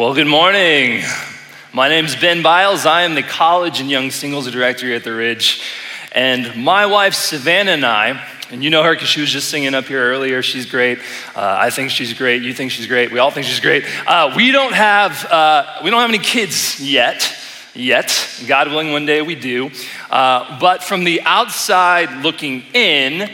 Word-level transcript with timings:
Well, 0.00 0.14
good 0.14 0.28
morning. 0.28 1.02
My 1.74 1.90
name 1.90 2.06
is 2.06 2.16
Ben 2.16 2.42
Biles. 2.42 2.86
I 2.86 3.02
am 3.02 3.14
the 3.14 3.22
college 3.22 3.80
and 3.80 3.90
young 3.90 4.10
singles 4.10 4.50
director 4.50 4.90
at 4.94 5.04
the 5.04 5.12
Ridge. 5.12 5.62
And 6.12 6.64
my 6.64 6.86
wife, 6.86 7.12
Savannah, 7.12 7.72
and 7.72 7.84
I, 7.84 8.26
and 8.50 8.64
you 8.64 8.70
know 8.70 8.82
her 8.82 8.94
because 8.94 9.08
she 9.08 9.20
was 9.20 9.30
just 9.30 9.50
singing 9.50 9.74
up 9.74 9.84
here 9.84 10.02
earlier. 10.02 10.40
She's 10.40 10.64
great. 10.64 11.00
Uh, 11.36 11.54
I 11.60 11.68
think 11.68 11.90
she's 11.90 12.14
great. 12.14 12.40
You 12.40 12.54
think 12.54 12.70
she's 12.70 12.86
great. 12.86 13.12
We 13.12 13.18
all 13.18 13.30
think 13.30 13.46
she's 13.46 13.60
great. 13.60 13.84
Uh, 14.06 14.32
we 14.34 14.52
don't 14.52 14.72
have 14.72 15.22
uh, 15.26 15.80
we 15.84 15.90
don't 15.90 16.00
have 16.00 16.08
any 16.08 16.18
kids 16.18 16.80
yet. 16.80 17.36
Yet, 17.74 18.42
God 18.46 18.68
willing, 18.68 18.92
one 18.92 19.04
day 19.04 19.20
we 19.20 19.34
do. 19.34 19.70
Uh, 20.10 20.58
but 20.58 20.82
from 20.82 21.04
the 21.04 21.20
outside 21.26 22.24
looking 22.24 22.62
in, 22.72 23.30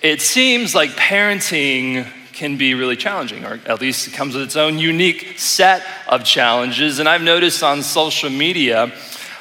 it 0.00 0.22
seems 0.22 0.74
like 0.74 0.92
parenting 0.92 2.10
can 2.38 2.56
be 2.56 2.74
really 2.74 2.96
challenging, 2.96 3.44
or 3.44 3.58
at 3.66 3.80
least 3.80 4.06
it 4.06 4.14
comes 4.14 4.34
with 4.34 4.44
its 4.44 4.54
own 4.54 4.78
unique 4.78 5.40
set 5.40 5.84
of 6.06 6.22
challenges. 6.22 7.00
And 7.00 7.08
I've 7.08 7.20
noticed 7.20 7.64
on 7.64 7.82
social 7.82 8.30
media 8.30 8.92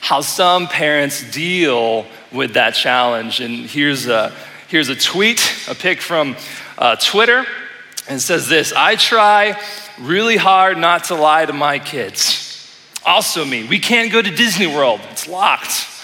how 0.02 0.22
some 0.22 0.68
parents 0.68 1.30
deal 1.32 2.08
with 2.32 2.56
that 2.56 2.72
challenge. 2.72 3.40
And 3.40 3.68
here's 3.68 4.08
a, 4.08 4.34
here's 4.68 4.90
a 4.90 4.96
tweet, 4.96 5.40
a 5.70 5.76
pic 5.76 6.02
from 6.02 6.36
uh, 6.80 6.96
Twitter, 6.96 7.46
and 8.10 8.20
says 8.20 8.50
this 8.50 8.74
I 8.76 8.96
try 8.96 9.62
really 10.00 10.38
hard 10.38 10.80
not 10.80 11.06
to 11.06 11.16
lie 11.16 11.46
to 11.46 11.54
my 11.54 11.78
kids. 11.78 12.46
Also, 13.06 13.46
me. 13.46 13.64
We 13.64 13.78
can't 13.78 14.12
go 14.12 14.24
to 14.24 14.32
Disney 14.32 14.68
World, 14.68 15.02
it's 15.12 15.28
locked. 15.28 15.97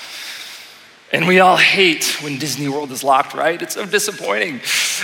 And 1.13 1.27
we 1.27 1.40
all 1.41 1.58
hate 1.58 2.23
when 2.23 2.40
Disney 2.40 2.67
World 2.67 2.91
is 2.91 3.03
locked, 3.03 3.35
right? 3.35 3.62
It's 3.62 3.76
so 3.76 3.85
disappointing. 3.85 4.62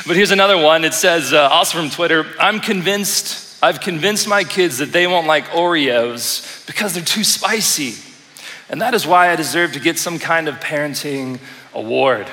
But 0.08 0.16
here's 0.16 0.32
another 0.32 0.58
one. 0.58 0.84
It 0.84 0.96
says, 0.96 1.34
uh, 1.34 1.48
also 1.50 1.78
from 1.78 1.92
Twitter, 1.92 2.26
I'm 2.40 2.60
convinced, 2.60 3.62
I've 3.62 3.80
convinced 3.80 4.28
my 4.28 4.44
kids 4.44 4.80
that 4.80 4.92
they 4.92 5.06
won't 5.06 5.28
like 5.28 5.46
Oreos 5.50 6.66
because 6.66 6.96
they're 6.96 7.04
too 7.04 7.24
spicy. 7.24 7.94
And 8.70 8.82
that 8.82 8.96
is 8.96 9.06
why 9.06 9.30
I 9.30 9.36
deserve 9.36 9.74
to 9.74 9.80
get 9.80 10.00
some 10.00 10.18
kind 10.18 10.48
of 10.48 10.56
parenting 10.56 11.38
award. 11.76 12.28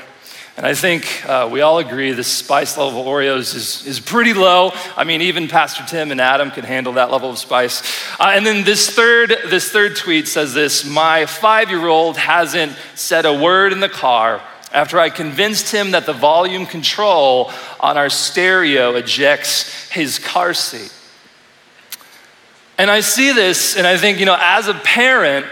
And 0.56 0.64
I 0.64 0.72
think 0.72 1.22
uh, 1.28 1.50
we 1.52 1.60
all 1.60 1.78
agree 1.78 2.12
the 2.12 2.24
spice 2.24 2.78
level 2.78 2.98
of 2.98 3.06
Oreos 3.06 3.54
is, 3.54 3.86
is 3.86 4.00
pretty 4.00 4.32
low. 4.32 4.72
I 4.96 5.04
mean, 5.04 5.20
even 5.20 5.48
Pastor 5.48 5.84
Tim 5.86 6.10
and 6.10 6.18
Adam 6.18 6.50
can 6.50 6.64
handle 6.64 6.94
that 6.94 7.10
level 7.10 7.28
of 7.28 7.36
spice. 7.36 7.82
Uh, 8.18 8.32
and 8.34 8.46
then 8.46 8.64
this 8.64 8.88
third, 8.88 9.36
this 9.48 9.70
third 9.70 9.96
tweet 9.96 10.28
says 10.28 10.54
this 10.54 10.86
My 10.86 11.26
five 11.26 11.68
year 11.68 11.86
old 11.86 12.16
hasn't 12.16 12.72
said 12.94 13.26
a 13.26 13.34
word 13.38 13.74
in 13.74 13.80
the 13.80 13.88
car 13.90 14.40
after 14.72 14.98
I 14.98 15.10
convinced 15.10 15.72
him 15.72 15.90
that 15.90 16.06
the 16.06 16.14
volume 16.14 16.64
control 16.64 17.50
on 17.78 17.98
our 17.98 18.08
stereo 18.08 18.94
ejects 18.94 19.91
his 19.91 20.18
car 20.18 20.54
seat. 20.54 20.92
And 22.78 22.91
I 22.91 23.00
see 23.00 23.32
this 23.32 23.76
and 23.76 23.86
I 23.86 23.98
think, 23.98 24.20
you 24.20 24.24
know, 24.24 24.38
as 24.41 24.68
a 24.68 24.74
parent, 24.74 25.44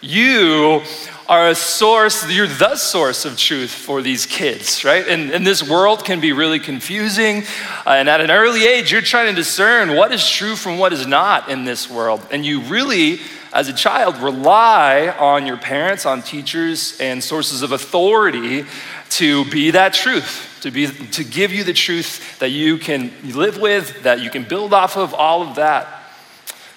you 0.00 0.82
are 1.28 1.48
a 1.48 1.54
source, 1.54 2.30
you're 2.30 2.46
the 2.46 2.76
source 2.76 3.24
of 3.24 3.36
truth 3.36 3.70
for 3.70 4.00
these 4.00 4.26
kids, 4.26 4.84
right? 4.84 5.06
And, 5.08 5.30
and 5.30 5.46
this 5.46 5.68
world 5.68 6.04
can 6.04 6.20
be 6.20 6.32
really 6.32 6.60
confusing. 6.60 7.42
Uh, 7.84 7.90
and 7.90 8.08
at 8.08 8.20
an 8.20 8.30
early 8.30 8.66
age, 8.66 8.92
you're 8.92 9.02
trying 9.02 9.28
to 9.28 9.34
discern 9.34 9.96
what 9.96 10.12
is 10.12 10.28
true 10.28 10.54
from 10.54 10.78
what 10.78 10.92
is 10.92 11.06
not 11.06 11.48
in 11.48 11.64
this 11.64 11.90
world. 11.90 12.24
And 12.30 12.46
you 12.46 12.60
really, 12.60 13.20
as 13.52 13.68
a 13.68 13.72
child, 13.72 14.18
rely 14.18 15.08
on 15.18 15.46
your 15.46 15.56
parents, 15.56 16.06
on 16.06 16.22
teachers, 16.22 16.96
and 17.00 17.22
sources 17.22 17.62
of 17.62 17.72
authority 17.72 18.64
to 19.10 19.44
be 19.50 19.72
that 19.72 19.94
truth, 19.94 20.58
to, 20.62 20.70
be, 20.70 20.86
to 20.86 21.24
give 21.24 21.52
you 21.52 21.64
the 21.64 21.72
truth 21.72 22.38
that 22.38 22.50
you 22.50 22.78
can 22.78 23.12
live 23.24 23.58
with, 23.58 24.04
that 24.04 24.20
you 24.20 24.30
can 24.30 24.44
build 24.44 24.72
off 24.72 24.96
of, 24.96 25.12
all 25.12 25.42
of 25.42 25.56
that. 25.56 25.88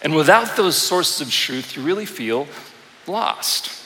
And 0.02 0.16
without 0.16 0.56
those 0.56 0.76
sources 0.76 1.22
of 1.22 1.32
truth, 1.32 1.76
you 1.76 1.84
really 1.84 2.06
feel 2.06 2.48
lost. 3.06 3.79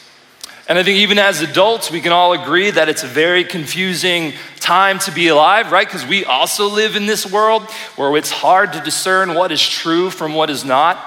And 0.69 0.79
I 0.79 0.83
think 0.83 0.99
even 0.99 1.19
as 1.19 1.41
adults, 1.41 1.91
we 1.91 1.99
can 1.99 2.13
all 2.13 2.31
agree 2.31 2.71
that 2.71 2.87
it's 2.87 3.03
a 3.03 3.07
very 3.07 3.43
confusing 3.43 4.31
time 4.61 4.97
to 4.99 5.11
be 5.11 5.27
alive, 5.27 5.73
right? 5.73 5.85
Because 5.85 6.05
we 6.05 6.23
also 6.23 6.69
live 6.69 6.95
in 6.95 7.05
this 7.05 7.29
world 7.29 7.63
where 7.97 8.15
it's 8.15 8.31
hard 8.31 8.71
to 8.73 8.79
discern 8.79 9.33
what 9.33 9.51
is 9.51 9.61
true 9.61 10.09
from 10.09 10.33
what 10.33 10.49
is 10.49 10.63
not. 10.63 10.97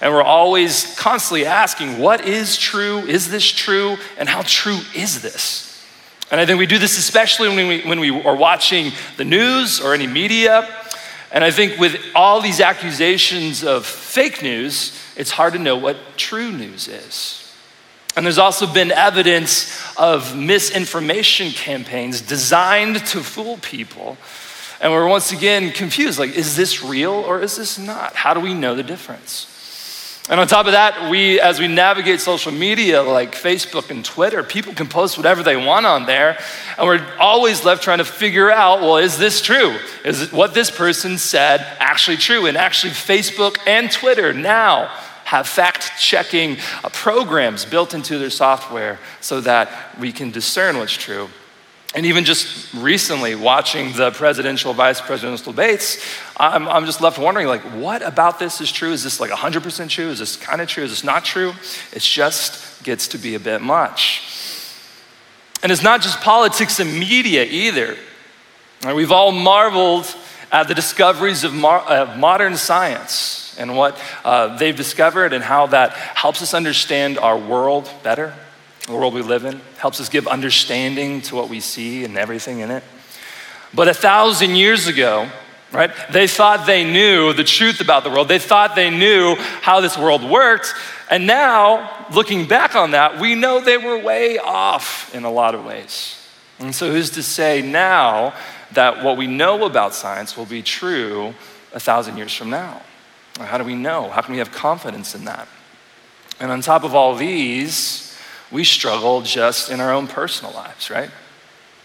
And 0.00 0.12
we're 0.12 0.22
always 0.22 0.96
constantly 0.98 1.46
asking, 1.46 1.98
what 1.98 2.26
is 2.26 2.56
true? 2.56 2.98
Is 3.00 3.30
this 3.30 3.48
true? 3.48 3.98
And 4.16 4.28
how 4.28 4.42
true 4.44 4.80
is 4.94 5.22
this? 5.22 5.64
And 6.30 6.40
I 6.40 6.46
think 6.46 6.58
we 6.58 6.66
do 6.66 6.78
this 6.78 6.98
especially 6.98 7.48
when 7.48 7.68
we, 7.68 7.80
when 7.82 8.00
we 8.00 8.10
are 8.22 8.36
watching 8.36 8.92
the 9.16 9.24
news 9.24 9.80
or 9.80 9.94
any 9.94 10.08
media. 10.08 10.68
And 11.30 11.44
I 11.44 11.52
think 11.52 11.78
with 11.78 11.96
all 12.16 12.40
these 12.40 12.60
accusations 12.60 13.62
of 13.62 13.86
fake 13.86 14.42
news, 14.42 14.98
it's 15.16 15.30
hard 15.30 15.52
to 15.52 15.58
know 15.58 15.76
what 15.76 15.96
true 16.16 16.50
news 16.50 16.88
is. 16.88 17.47
And 18.18 18.26
there's 18.26 18.36
also 18.36 18.66
been 18.66 18.90
evidence 18.90 19.80
of 19.96 20.36
misinformation 20.36 21.52
campaigns 21.52 22.20
designed 22.20 22.96
to 23.06 23.22
fool 23.22 23.58
people. 23.58 24.16
And 24.80 24.92
we're 24.92 25.06
once 25.06 25.30
again 25.30 25.70
confused 25.70 26.18
like, 26.18 26.32
is 26.32 26.56
this 26.56 26.82
real 26.82 27.12
or 27.12 27.40
is 27.40 27.54
this 27.56 27.78
not? 27.78 28.16
How 28.16 28.34
do 28.34 28.40
we 28.40 28.54
know 28.54 28.74
the 28.74 28.82
difference? 28.82 29.46
And 30.28 30.40
on 30.40 30.48
top 30.48 30.66
of 30.66 30.72
that, 30.72 31.12
we, 31.12 31.38
as 31.38 31.60
we 31.60 31.68
navigate 31.68 32.20
social 32.20 32.50
media 32.50 33.04
like 33.04 33.36
Facebook 33.36 33.88
and 33.88 34.04
Twitter, 34.04 34.42
people 34.42 34.74
can 34.74 34.88
post 34.88 35.16
whatever 35.16 35.44
they 35.44 35.56
want 35.56 35.86
on 35.86 36.04
there. 36.04 36.40
And 36.76 36.88
we're 36.88 37.06
always 37.20 37.64
left 37.64 37.84
trying 37.84 37.98
to 37.98 38.04
figure 38.04 38.50
out 38.50 38.80
well, 38.80 38.96
is 38.96 39.16
this 39.16 39.40
true? 39.40 39.78
Is 40.04 40.32
what 40.32 40.54
this 40.54 40.72
person 40.72 41.18
said 41.18 41.64
actually 41.78 42.16
true? 42.16 42.46
And 42.46 42.56
actually, 42.56 42.94
Facebook 42.94 43.58
and 43.64 43.92
Twitter 43.92 44.32
now 44.32 44.90
have 45.28 45.46
fact 45.46 45.92
checking 46.00 46.56
uh, 46.82 46.88
programs 46.88 47.66
built 47.66 47.92
into 47.92 48.18
their 48.18 48.30
software 48.30 48.98
so 49.20 49.42
that 49.42 49.68
we 50.00 50.10
can 50.10 50.30
discern 50.30 50.78
what's 50.78 50.94
true. 50.94 51.28
And 51.94 52.06
even 52.06 52.24
just 52.24 52.72
recently, 52.72 53.34
watching 53.34 53.92
the 53.92 54.10
presidential, 54.10 54.72
vice 54.72 55.02
presidential 55.02 55.52
debates, 55.52 56.02
I'm, 56.38 56.66
I'm 56.66 56.86
just 56.86 57.02
left 57.02 57.18
wondering, 57.18 57.46
like, 57.46 57.60
what 57.60 58.00
about 58.00 58.38
this 58.38 58.62
is 58.62 58.72
true? 58.72 58.92
Is 58.92 59.04
this 59.04 59.20
like 59.20 59.30
100% 59.30 59.90
true? 59.90 60.08
Is 60.08 60.18
this 60.18 60.36
kind 60.36 60.62
of 60.62 60.68
true? 60.68 60.84
Is 60.84 60.90
this 60.90 61.04
not 61.04 61.26
true? 61.26 61.52
It 61.92 62.00
just 62.00 62.82
gets 62.82 63.08
to 63.08 63.18
be 63.18 63.34
a 63.34 63.40
bit 63.40 63.60
much. 63.60 64.22
And 65.62 65.70
it's 65.70 65.82
not 65.82 66.00
just 66.00 66.20
politics 66.20 66.80
and 66.80 66.98
media 66.98 67.44
either. 67.44 67.96
We've 68.94 69.12
all 69.12 69.32
marveled 69.32 70.06
at 70.50 70.68
the 70.68 70.74
discoveries 70.74 71.44
of, 71.44 71.52
mar- 71.52 71.86
of 71.86 72.16
modern 72.16 72.56
science 72.56 73.47
and 73.58 73.76
what 73.76 74.00
uh, 74.24 74.56
they've 74.56 74.76
discovered 74.76 75.32
and 75.32 75.42
how 75.42 75.66
that 75.66 75.92
helps 75.92 76.42
us 76.42 76.54
understand 76.54 77.18
our 77.18 77.36
world 77.36 77.90
better, 78.02 78.34
the 78.86 78.94
world 78.94 79.14
we 79.14 79.22
live 79.22 79.44
in, 79.44 79.60
helps 79.78 80.00
us 80.00 80.08
give 80.08 80.26
understanding 80.26 81.20
to 81.22 81.34
what 81.34 81.48
we 81.48 81.60
see 81.60 82.04
and 82.04 82.16
everything 82.16 82.60
in 82.60 82.70
it. 82.70 82.82
But 83.74 83.88
a 83.88 83.94
thousand 83.94 84.56
years 84.56 84.86
ago, 84.86 85.28
right, 85.72 85.90
they 86.10 86.26
thought 86.26 86.66
they 86.66 86.90
knew 86.90 87.32
the 87.32 87.44
truth 87.44 87.80
about 87.80 88.04
the 88.04 88.10
world. 88.10 88.28
They 88.28 88.38
thought 88.38 88.74
they 88.74 88.90
knew 88.90 89.34
how 89.36 89.80
this 89.80 89.98
world 89.98 90.24
worked. 90.24 90.74
And 91.10 91.26
now, 91.26 92.06
looking 92.12 92.46
back 92.46 92.74
on 92.74 92.92
that, 92.92 93.20
we 93.20 93.34
know 93.34 93.60
they 93.60 93.76
were 93.76 93.98
way 93.98 94.38
off 94.38 95.14
in 95.14 95.24
a 95.24 95.30
lot 95.30 95.54
of 95.54 95.64
ways. 95.64 96.14
And 96.58 96.74
so, 96.74 96.90
who's 96.90 97.10
to 97.10 97.22
say 97.22 97.62
now 97.62 98.34
that 98.72 99.04
what 99.04 99.16
we 99.16 99.26
know 99.26 99.64
about 99.64 99.94
science 99.94 100.36
will 100.36 100.46
be 100.46 100.62
true 100.62 101.34
a 101.72 101.80
thousand 101.80 102.16
years 102.16 102.34
from 102.34 102.50
now? 102.50 102.82
How 103.38 103.58
do 103.58 103.64
we 103.64 103.74
know? 103.74 104.08
How 104.10 104.22
can 104.22 104.32
we 104.32 104.38
have 104.38 104.50
confidence 104.50 105.14
in 105.14 105.24
that? 105.26 105.48
And 106.40 106.50
on 106.50 106.60
top 106.60 106.84
of 106.84 106.94
all 106.94 107.14
these, 107.14 108.16
we 108.50 108.64
struggle 108.64 109.22
just 109.22 109.70
in 109.70 109.80
our 109.80 109.92
own 109.92 110.06
personal 110.06 110.52
lives, 110.54 110.90
right? 110.90 111.10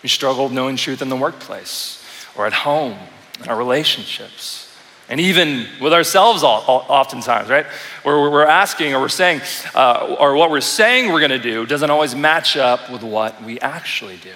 We 0.01 0.09
struggle 0.09 0.49
knowing 0.49 0.75
truth 0.75 1.01
in 1.01 1.09
the 1.09 1.15
workplace 1.15 2.03
or 2.35 2.45
at 2.45 2.53
home, 2.53 2.97
in 3.41 3.49
our 3.49 3.57
relationships, 3.57 4.63
and 5.09 5.19
even 5.19 5.67
with 5.81 5.93
ourselves 5.93 6.43
all, 6.43 6.61
all, 6.61 6.85
oftentimes, 6.87 7.49
right? 7.49 7.65
Where 8.03 8.17
we're 8.31 8.45
asking 8.45 8.95
or 8.95 9.01
we're 9.01 9.09
saying, 9.09 9.41
uh, 9.75 10.15
or 10.19 10.35
what 10.35 10.49
we're 10.49 10.61
saying 10.61 11.11
we're 11.11 11.21
gonna 11.21 11.37
do 11.37 11.65
doesn't 11.65 11.89
always 11.89 12.15
match 12.15 12.55
up 12.57 12.89
with 12.89 13.03
what 13.03 13.41
we 13.43 13.59
actually 13.59 14.17
do. 14.17 14.33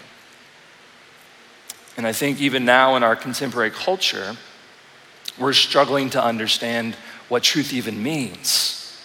And 1.96 2.06
I 2.06 2.12
think 2.12 2.42
even 2.42 2.66
now 2.66 2.96
in 2.96 3.04
our 3.04 3.16
contemporary 3.16 3.72
culture, 3.72 4.38
we're 5.40 5.54
struggling 5.54 6.10
to 6.12 6.24
understand 6.24 6.96
what 7.30 7.44
truth 7.44 7.74
even 7.74 8.02
means 8.02 9.02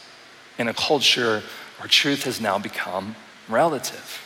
in 0.58 0.69
a 0.69 0.75
culture 0.75 1.43
where 1.79 1.88
truth 1.88 2.25
has 2.25 2.40
now 2.40 2.58
become 2.58 3.17
relative. 3.49 4.19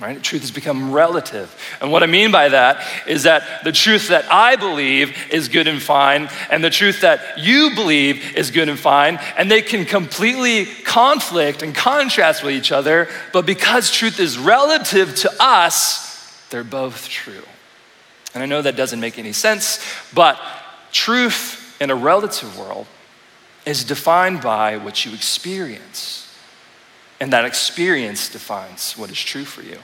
Right? 0.00 0.22
Truth 0.22 0.42
has 0.42 0.50
become 0.52 0.92
relative. 0.92 1.52
And 1.80 1.90
what 1.90 2.04
I 2.04 2.06
mean 2.06 2.30
by 2.30 2.50
that 2.50 2.86
is 3.08 3.24
that 3.24 3.64
the 3.64 3.72
truth 3.72 4.08
that 4.08 4.32
I 4.32 4.54
believe 4.54 5.16
is 5.32 5.48
good 5.48 5.66
and 5.66 5.82
fine, 5.82 6.28
and 6.52 6.62
the 6.62 6.70
truth 6.70 7.00
that 7.00 7.38
you 7.38 7.74
believe 7.74 8.36
is 8.36 8.52
good 8.52 8.68
and 8.68 8.78
fine, 8.78 9.18
and 9.36 9.50
they 9.50 9.60
can 9.60 9.84
completely 9.84 10.66
conflict 10.84 11.64
and 11.64 11.74
contrast 11.74 12.44
with 12.44 12.54
each 12.54 12.70
other, 12.70 13.08
but 13.32 13.44
because 13.44 13.90
truth 13.90 14.20
is 14.20 14.38
relative 14.38 15.16
to 15.16 15.32
us, 15.40 16.46
they're 16.50 16.62
both 16.62 17.08
true. 17.08 17.42
And 18.34 18.42
I 18.42 18.46
know 18.46 18.62
that 18.62 18.76
doesn't 18.76 19.00
make 19.00 19.18
any 19.18 19.32
sense, 19.32 19.84
but 20.14 20.38
truth 20.92 21.76
in 21.80 21.90
a 21.90 21.94
relative 21.94 22.58
world 22.58 22.86
is 23.66 23.84
defined 23.84 24.40
by 24.40 24.76
what 24.76 25.04
you 25.04 25.12
experience. 25.12 26.24
And 27.20 27.32
that 27.32 27.44
experience 27.44 28.28
defines 28.28 28.94
what 28.96 29.10
is 29.10 29.20
true 29.20 29.44
for 29.44 29.62
you. 29.62 29.78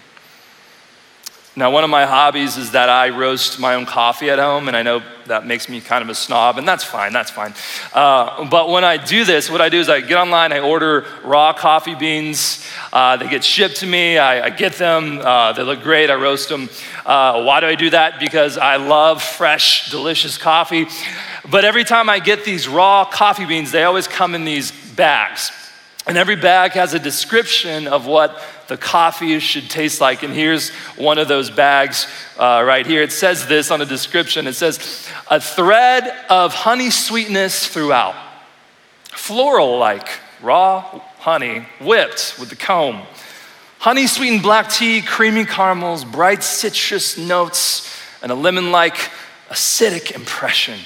Now, 1.57 1.71
one 1.71 1.85
of 1.85 1.91
my 1.91 2.05
hobbies 2.05 2.57
is 2.57 2.73
that 2.73 2.89
I 2.89 3.11
roast 3.11 3.61
my 3.61 3.77
own 3.77 3.87
coffee 3.87 4.29
at 4.29 4.41
home, 4.41 4.67
and 4.67 4.77
I 4.77 4.83
know 4.83 5.05
that 5.27 5.47
makes 5.47 5.69
me 5.69 5.81
kind 5.81 6.03
of 6.03 6.09
a 6.09 6.15
snob, 6.15 6.59
and 6.59 6.67
that's 6.67 6.83
fine, 6.83 7.13
that's 7.13 7.31
fine. 7.31 7.55
Uh, 7.93 8.45
but 8.47 8.71
when 8.71 8.83
I 8.83 8.97
do 8.97 9.25
this, 9.25 9.49
what 9.49 9.61
I 9.61 9.69
do 9.69 9.79
is 9.79 9.89
I 9.89 10.01
get 10.01 10.19
online, 10.19 10.53
I 10.53 10.59
order 10.59 11.07
raw 11.23 11.53
coffee 11.53 11.95
beans. 11.95 12.67
Uh, 12.93 13.19
they 13.19 13.29
get 13.29 13.45
shipped 13.45 13.77
to 13.77 13.87
me, 13.87 14.19
I, 14.19 14.47
I 14.47 14.51
get 14.51 14.73
them, 14.73 15.21
uh, 15.23 15.53
they 15.53 15.63
look 15.63 15.81
great, 15.83 16.11
I 16.11 16.15
roast 16.15 16.49
them. 16.49 16.69
Uh, 17.07 17.45
why 17.45 17.61
do 17.61 17.67
I 17.67 17.77
do 17.77 17.91
that? 17.91 18.19
Because 18.19 18.59
I 18.59 18.75
love 18.75 19.23
fresh, 19.23 19.93
delicious 19.93 20.37
coffee. 20.37 20.89
But 21.49 21.65
every 21.65 21.85
time 21.85 22.11
I 22.11 22.19
get 22.19 22.45
these 22.45 22.67
raw 22.67 23.05
coffee 23.05 23.47
beans, 23.47 23.71
they 23.71 23.85
always 23.85 24.09
come 24.09 24.35
in 24.35 24.45
these 24.45 24.73
bags. 24.97 25.53
And 26.07 26.19
every 26.19 26.37
bag 26.37 26.73
has 26.73 26.93
a 26.93 26.99
description 26.99 27.87
of 27.87 28.07
what 28.07 28.39
the 28.69 28.77
coffee 28.77 29.39
should 29.39 29.71
taste 29.71 30.01
like. 30.01 30.23
And 30.23 30.35
here's 30.35 30.71
one 30.97 31.19
of 31.19 31.29
those 31.29 31.51
bags 31.51 32.07
uh, 32.39 32.63
right 32.67 32.87
here. 32.87 33.03
It 33.03 33.13
says 33.13 33.47
this 33.47 33.71
on 33.71 33.79
the 33.79 33.87
description 33.87 34.47
it 34.47 34.53
says, 34.53 35.09
a 35.31 35.41
thread 35.41 36.15
of 36.29 36.53
honey 36.53 36.91
sweetness 36.91 37.67
throughout, 37.69 38.15
floral 39.13 39.79
like, 39.79 40.09
raw 40.43 40.83
honey, 41.25 41.67
whipped 41.81 42.37
with 42.39 42.51
the 42.51 42.57
comb. 42.57 43.03
Honey 43.79 44.07
sweetened 44.07 44.43
black 44.43 44.71
tea, 44.71 45.01
creamy 45.01 45.47
caramels, 45.47 46.05
bright 46.05 46.43
citrus 46.43 47.17
notes, 47.17 47.99
and 48.23 48.31
a 48.31 48.35
lemon 48.35 48.71
like 48.71 49.11
acidic 49.49 50.13
impression. 50.13 50.79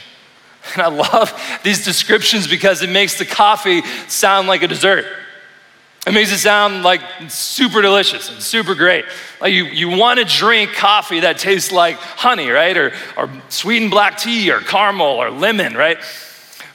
And 0.79 0.83
I 0.83 1.13
love 1.13 1.61
these 1.65 1.85
descriptions 1.85 2.47
because 2.47 2.83
it 2.83 2.91
makes 2.91 3.19
the 3.19 3.25
coffee 3.25 3.83
sound 4.07 4.47
like 4.47 4.63
a 4.63 4.69
dessert. 4.69 5.07
It 6.07 6.13
makes 6.13 6.31
it 6.31 6.39
sound 6.39 6.85
like 6.85 7.01
super 7.29 7.83
delicious 7.83 8.31
and 8.31 8.41
super 8.41 8.77
great. 8.77 9.05
Like 9.41 9.53
you, 9.53 9.65
you 9.65 9.89
want 9.89 10.21
to 10.21 10.25
drink 10.25 10.73
coffee 10.73 11.21
that 11.21 11.39
tastes 11.39 11.73
like 11.73 11.97
honey, 11.97 12.49
right? 12.49 12.77
Or, 12.77 12.93
or 13.17 13.29
sweetened 13.49 13.91
black 13.91 14.19
tea 14.19 14.53
or 14.53 14.61
caramel 14.61 15.07
or 15.07 15.31
lemon, 15.31 15.75
right? 15.75 15.99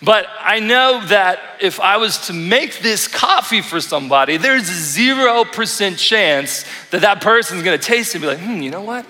But 0.01 0.27
I 0.37 0.59
know 0.59 1.05
that 1.07 1.39
if 1.61 1.79
I 1.79 1.95
was 1.95 2.27
to 2.27 2.33
make 2.33 2.79
this 2.79 3.07
coffee 3.07 3.61
for 3.61 3.79
somebody, 3.79 4.35
there's 4.35 4.67
a 4.67 4.99
0% 4.99 5.97
chance 5.97 6.65
that 6.91 7.01
that 7.01 7.21
person's 7.21 7.63
gonna 7.63 7.77
taste 7.77 8.13
it 8.13 8.15
and 8.17 8.21
be 8.21 8.27
like, 8.27 8.39
hmm, 8.39 8.61
you 8.61 8.69
know 8.69 8.81
what? 8.81 9.05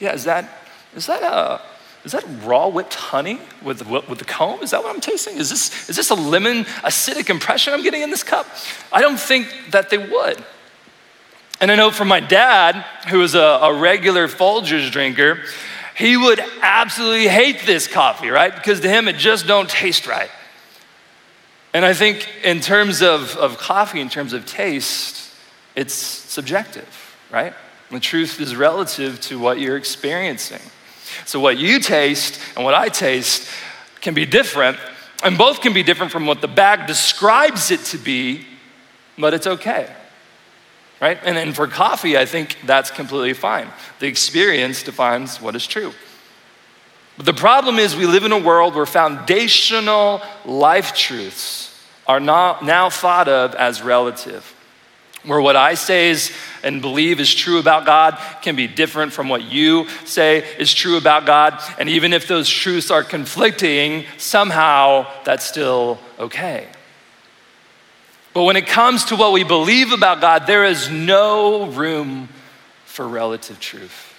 Yeah, 0.00 0.12
is 0.12 0.24
that, 0.24 0.50
is 0.96 1.06
that 1.06 1.22
a, 1.22 1.62
is 2.08 2.12
that 2.12 2.24
raw 2.42 2.68
whipped 2.68 2.94
honey 2.94 3.38
with, 3.62 3.86
with 3.86 4.18
the 4.18 4.24
comb? 4.24 4.62
Is 4.62 4.70
that 4.70 4.82
what 4.82 4.94
I'm 4.94 5.00
tasting? 5.02 5.36
Is 5.36 5.50
this, 5.50 5.90
is 5.90 5.96
this 5.96 6.08
a 6.08 6.14
lemon 6.14 6.64
acidic 6.64 7.28
impression 7.28 7.74
I'm 7.74 7.82
getting 7.82 8.00
in 8.00 8.08
this 8.08 8.22
cup? 8.22 8.46
I 8.90 9.02
don't 9.02 9.20
think 9.20 9.52
that 9.72 9.90
they 9.90 9.98
would. 9.98 10.42
And 11.60 11.70
I 11.70 11.74
know 11.74 11.90
from 11.90 12.08
my 12.08 12.20
dad, 12.20 12.76
who 13.10 13.20
is 13.20 13.34
a, 13.34 13.38
a 13.38 13.78
regular 13.78 14.26
Folgers 14.26 14.90
drinker, 14.90 15.42
he 15.94 16.16
would 16.16 16.40
absolutely 16.62 17.28
hate 17.28 17.66
this 17.66 17.86
coffee, 17.86 18.30
right? 18.30 18.54
Because 18.54 18.80
to 18.80 18.88
him, 18.88 19.06
it 19.06 19.16
just 19.16 19.46
don't 19.46 19.68
taste 19.68 20.06
right. 20.06 20.30
And 21.74 21.84
I 21.84 21.92
think 21.92 22.26
in 22.42 22.62
terms 22.62 23.02
of, 23.02 23.36
of 23.36 23.58
coffee, 23.58 24.00
in 24.00 24.08
terms 24.08 24.32
of 24.32 24.46
taste, 24.46 25.30
it's 25.76 25.92
subjective, 25.92 26.88
right? 27.30 27.52
The 27.90 28.00
truth 28.00 28.40
is 28.40 28.56
relative 28.56 29.20
to 29.22 29.38
what 29.38 29.60
you're 29.60 29.76
experiencing. 29.76 30.62
So, 31.24 31.40
what 31.40 31.58
you 31.58 31.80
taste 31.80 32.40
and 32.56 32.64
what 32.64 32.74
I 32.74 32.88
taste 32.88 33.48
can 34.00 34.14
be 34.14 34.26
different, 34.26 34.78
and 35.22 35.36
both 35.36 35.60
can 35.60 35.72
be 35.72 35.82
different 35.82 36.12
from 36.12 36.26
what 36.26 36.40
the 36.40 36.48
bag 36.48 36.86
describes 36.86 37.70
it 37.70 37.80
to 37.86 37.98
be, 37.98 38.46
but 39.18 39.34
it's 39.34 39.46
okay. 39.46 39.92
Right? 41.00 41.18
And 41.24 41.36
then 41.36 41.52
for 41.52 41.66
coffee, 41.66 42.18
I 42.18 42.26
think 42.26 42.56
that's 42.66 42.90
completely 42.90 43.32
fine. 43.32 43.68
The 44.00 44.06
experience 44.06 44.82
defines 44.82 45.40
what 45.40 45.54
is 45.54 45.66
true. 45.66 45.92
But 47.16 47.26
the 47.26 47.34
problem 47.34 47.78
is, 47.78 47.96
we 47.96 48.06
live 48.06 48.24
in 48.24 48.32
a 48.32 48.38
world 48.38 48.74
where 48.74 48.86
foundational 48.86 50.22
life 50.44 50.94
truths 50.94 51.74
are 52.06 52.20
not 52.20 52.64
now 52.64 52.90
thought 52.90 53.28
of 53.28 53.54
as 53.54 53.82
relative 53.82 54.54
where 55.24 55.40
what 55.40 55.56
I 55.56 55.74
say 55.74 56.10
is 56.10 56.32
and 56.62 56.80
believe 56.80 57.20
is 57.20 57.34
true 57.34 57.58
about 57.58 57.86
God 57.86 58.18
can 58.42 58.56
be 58.56 58.66
different 58.66 59.12
from 59.12 59.28
what 59.28 59.42
you 59.42 59.88
say 60.04 60.44
is 60.58 60.72
true 60.72 60.96
about 60.96 61.26
God. 61.26 61.60
And 61.78 61.88
even 61.88 62.12
if 62.12 62.26
those 62.26 62.48
truths 62.48 62.90
are 62.90 63.04
conflicting, 63.04 64.04
somehow 64.16 65.06
that's 65.24 65.44
still 65.44 65.98
okay. 66.18 66.68
But 68.32 68.44
when 68.44 68.56
it 68.56 68.66
comes 68.66 69.06
to 69.06 69.16
what 69.16 69.32
we 69.32 69.44
believe 69.44 69.92
about 69.92 70.20
God, 70.20 70.46
there 70.46 70.64
is 70.64 70.88
no 70.88 71.66
room 71.66 72.28
for 72.84 73.06
relative 73.06 73.58
truth. 73.58 74.14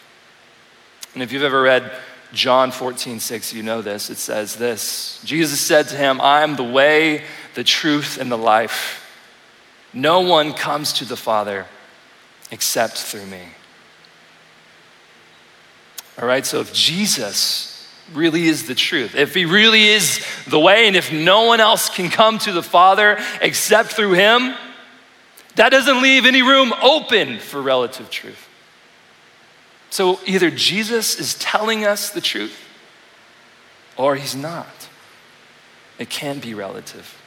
And 1.14 1.24
if 1.24 1.32
you've 1.32 1.44
ever 1.44 1.62
read 1.62 1.92
John 2.34 2.72
14, 2.72 3.20
6, 3.20 3.54
you 3.54 3.64
know 3.64 3.82
this. 3.82 4.10
It 4.10 4.18
says 4.18 4.56
this 4.56 5.22
Jesus 5.24 5.60
said 5.60 5.88
to 5.88 5.96
him, 5.96 6.22
I 6.22 6.42
am 6.42 6.56
the 6.56 6.64
way, 6.64 7.24
the 7.56 7.64
truth, 7.64 8.18
and 8.20 8.32
the 8.32 8.38
life. 8.38 8.99
No 9.94 10.22
one 10.22 10.54
comes 10.54 10.94
to 10.94 11.06
the 11.06 11.18
Father 11.18 11.66
except 12.52 12.98
through 12.98 13.26
me. 13.26 13.42
All 16.22 16.28
right, 16.28 16.46
so 16.46 16.60
if 16.60 16.74
Jesus 16.74 17.88
really 18.14 18.48
is 18.48 18.68
the 18.68 18.76
truth, 18.76 19.16
if 19.16 19.34
he 19.34 19.46
really 19.46 19.88
is 19.88 20.24
the 20.48 20.60
way, 20.60 20.88
and 20.88 20.96
if 20.96 21.14
no 21.14 21.46
one 21.46 21.60
else 21.60 21.90
can 21.90 22.10
come 22.10 22.38
to 22.40 22.52
the 22.52 22.64
Father 22.64 23.18
except 23.42 23.94
through 23.94 24.14
him, 24.14 24.54
that 25.56 25.70
doesn't 25.70 26.02
leave 26.02 26.26
any 26.26 26.42
room 26.42 26.74
open 26.82 27.40
for 27.40 27.62
relative 27.62 28.10
truth. 28.10 28.48
So 29.90 30.20
either 30.26 30.52
Jesus 30.52 31.20
is 31.20 31.36
telling 31.36 31.86
us 31.86 32.12
the 32.12 32.22
truth 32.22 32.58
or 33.98 34.16
he's 34.16 34.36
not. 34.36 34.88
It 35.98 36.10
can 36.10 36.40
be 36.40 36.54
relative. 36.54 37.19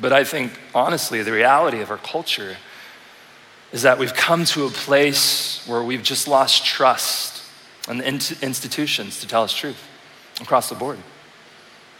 But 0.00 0.12
I 0.12 0.24
think, 0.24 0.52
honestly, 0.74 1.22
the 1.22 1.32
reality 1.32 1.80
of 1.80 1.90
our 1.90 1.98
culture 1.98 2.56
is 3.72 3.82
that 3.82 3.98
we've 3.98 4.14
come 4.14 4.44
to 4.46 4.64
a 4.64 4.70
place 4.70 5.64
where 5.66 5.82
we've 5.82 6.02
just 6.02 6.28
lost 6.28 6.64
trust 6.64 7.44
in 7.88 7.98
the 7.98 8.38
institutions 8.42 9.20
to 9.20 9.26
tell 9.26 9.42
us 9.42 9.52
truth 9.52 9.82
across 10.40 10.68
the 10.68 10.74
board. 10.74 10.98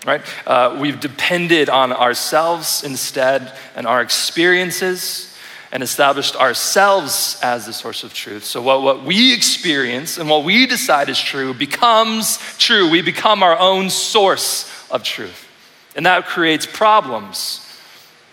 Right? 0.06 0.22
Uh, 0.46 0.78
we've 0.80 1.00
depended 1.00 1.68
on 1.68 1.92
ourselves 1.92 2.84
instead 2.84 3.52
and 3.74 3.86
our 3.86 4.00
experiences 4.00 5.36
and 5.72 5.82
established 5.82 6.36
ourselves 6.36 7.38
as 7.42 7.66
the 7.66 7.72
source 7.72 8.04
of 8.04 8.14
truth. 8.14 8.44
So, 8.44 8.62
what, 8.62 8.80
what 8.80 9.04
we 9.04 9.34
experience 9.34 10.16
and 10.16 10.30
what 10.30 10.44
we 10.44 10.66
decide 10.66 11.08
is 11.10 11.20
true 11.20 11.52
becomes 11.52 12.38
true. 12.58 12.88
We 12.88 13.02
become 13.02 13.42
our 13.42 13.58
own 13.58 13.90
source 13.90 14.70
of 14.90 15.02
truth. 15.02 15.46
And 15.94 16.06
that 16.06 16.26
creates 16.26 16.64
problems 16.64 17.67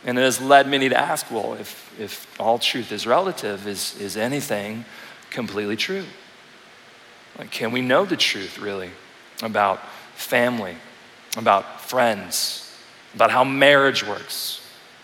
and 0.05 0.19
it 0.19 0.21
has 0.21 0.39
led 0.39 0.67
many 0.67 0.87
to 0.87 0.97
ask 0.97 1.29
well, 1.31 1.55
if, 1.55 1.99
if 1.99 2.39
all 2.39 2.59
truth 2.59 2.91
is 2.91 3.07
relative, 3.07 3.67
is, 3.67 3.99
is 3.99 4.15
anything 4.15 4.85
completely 5.31 5.75
true? 5.75 6.05
Like, 7.39 7.49
can 7.49 7.71
we 7.71 7.81
know 7.81 8.05
the 8.05 8.15
truth 8.15 8.59
really 8.59 8.91
about 9.41 9.81
family, 10.13 10.75
about 11.35 11.81
friends, 11.81 12.71
about 13.15 13.31
how 13.31 13.43
marriage 13.43 14.05
works, 14.05 14.61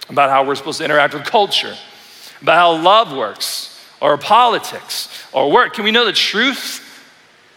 about 0.07 0.29
how 0.29 0.45
we're 0.45 0.55
supposed 0.55 0.77
to 0.77 0.85
interact 0.85 1.15
with 1.15 1.23
culture, 1.23 1.75
about 2.41 2.55
how 2.55 2.83
love 2.83 3.15
works, 3.15 3.83
or 3.99 4.17
politics, 4.17 5.09
or 5.33 5.51
work? 5.51 5.73
Can 5.73 5.83
we 5.83 5.91
know 5.91 6.05
the 6.05 6.13
truth 6.13 6.87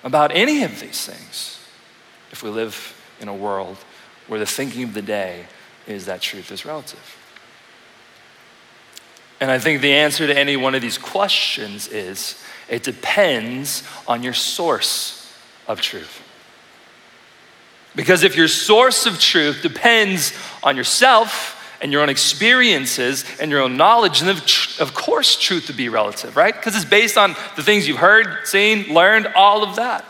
about 0.02 0.32
any 0.32 0.62
of 0.64 0.80
these 0.80 1.04
things 1.04 1.58
if 2.32 2.42
we 2.42 2.48
live 2.48 2.94
in 3.20 3.28
a 3.28 3.34
world 3.34 3.76
where 4.28 4.40
the 4.40 4.46
thinking 4.46 4.84
of 4.84 4.94
the 4.94 5.02
day 5.02 5.44
is 5.86 6.06
that 6.06 6.22
truth 6.22 6.50
is 6.50 6.64
relative? 6.64 7.18
And 9.44 9.50
I 9.50 9.58
think 9.58 9.82
the 9.82 9.92
answer 9.92 10.26
to 10.26 10.34
any 10.34 10.56
one 10.56 10.74
of 10.74 10.80
these 10.80 10.96
questions 10.96 11.86
is 11.88 12.42
it 12.66 12.82
depends 12.82 13.82
on 14.08 14.22
your 14.22 14.32
source 14.32 15.30
of 15.68 15.82
truth. 15.82 16.22
Because 17.94 18.22
if 18.22 18.38
your 18.38 18.48
source 18.48 19.04
of 19.04 19.20
truth 19.20 19.60
depends 19.60 20.32
on 20.62 20.78
yourself 20.78 21.62
and 21.82 21.92
your 21.92 22.00
own 22.00 22.08
experiences 22.08 23.26
and 23.38 23.50
your 23.50 23.60
own 23.60 23.76
knowledge, 23.76 24.20
then 24.20 24.34
of 24.80 24.94
course 24.94 25.38
truth 25.38 25.68
would 25.68 25.76
be 25.76 25.90
relative, 25.90 26.38
right? 26.38 26.54
Because 26.54 26.74
it's 26.74 26.86
based 26.86 27.18
on 27.18 27.36
the 27.54 27.62
things 27.62 27.86
you've 27.86 27.98
heard, 27.98 28.46
seen, 28.46 28.94
learned, 28.94 29.26
all 29.36 29.62
of 29.62 29.76
that. 29.76 30.06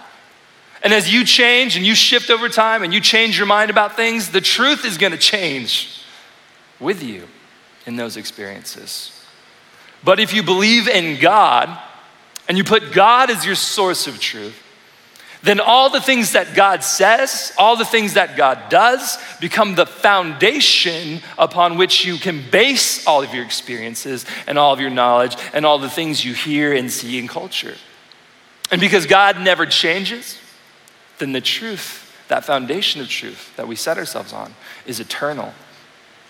And 0.80 0.94
as 0.94 1.12
you 1.12 1.24
change 1.24 1.76
and 1.76 1.84
you 1.84 1.96
shift 1.96 2.30
over 2.30 2.48
time 2.48 2.84
and 2.84 2.94
you 2.94 3.00
change 3.00 3.36
your 3.36 3.48
mind 3.48 3.68
about 3.68 3.96
things, 3.96 4.30
the 4.30 4.40
truth 4.40 4.84
is 4.84 4.96
gonna 4.96 5.18
change 5.18 6.04
with 6.78 7.02
you 7.02 7.26
in 7.84 7.96
those 7.96 8.16
experiences. 8.16 9.10
But 10.04 10.20
if 10.20 10.34
you 10.34 10.42
believe 10.42 10.86
in 10.86 11.20
God 11.20 11.78
and 12.48 12.58
you 12.58 12.64
put 12.64 12.92
God 12.92 13.30
as 13.30 13.46
your 13.46 13.54
source 13.54 14.06
of 14.06 14.20
truth, 14.20 14.60
then 15.42 15.60
all 15.60 15.90
the 15.90 16.00
things 16.00 16.32
that 16.32 16.54
God 16.54 16.82
says, 16.82 17.52
all 17.58 17.76
the 17.76 17.84
things 17.84 18.14
that 18.14 18.34
God 18.34 18.70
does, 18.70 19.18
become 19.40 19.74
the 19.74 19.84
foundation 19.84 21.20
upon 21.36 21.76
which 21.76 22.06
you 22.06 22.16
can 22.16 22.42
base 22.50 23.06
all 23.06 23.22
of 23.22 23.34
your 23.34 23.44
experiences 23.44 24.24
and 24.46 24.58
all 24.58 24.72
of 24.72 24.80
your 24.80 24.88
knowledge 24.88 25.36
and 25.52 25.66
all 25.66 25.78
the 25.78 25.90
things 25.90 26.24
you 26.24 26.32
hear 26.32 26.72
and 26.72 26.90
see 26.90 27.18
in 27.18 27.28
culture. 27.28 27.74
And 28.70 28.80
because 28.80 29.04
God 29.04 29.38
never 29.38 29.66
changes, 29.66 30.38
then 31.18 31.32
the 31.32 31.42
truth, 31.42 32.10
that 32.28 32.46
foundation 32.46 33.02
of 33.02 33.08
truth 33.10 33.54
that 33.56 33.68
we 33.68 33.76
set 33.76 33.98
ourselves 33.98 34.32
on, 34.32 34.54
is 34.86 34.98
eternal, 34.98 35.52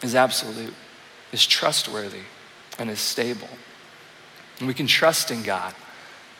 is 0.02 0.16
absolute, 0.16 0.75
is 1.31 1.47
trustworthy, 1.47 2.23
and 2.81 2.90
is 2.90 2.99
stable. 2.99 3.49
And 4.64 4.68
we 4.68 4.73
can 4.73 4.87
trust 4.87 5.30
in 5.30 5.42
God 5.42 5.75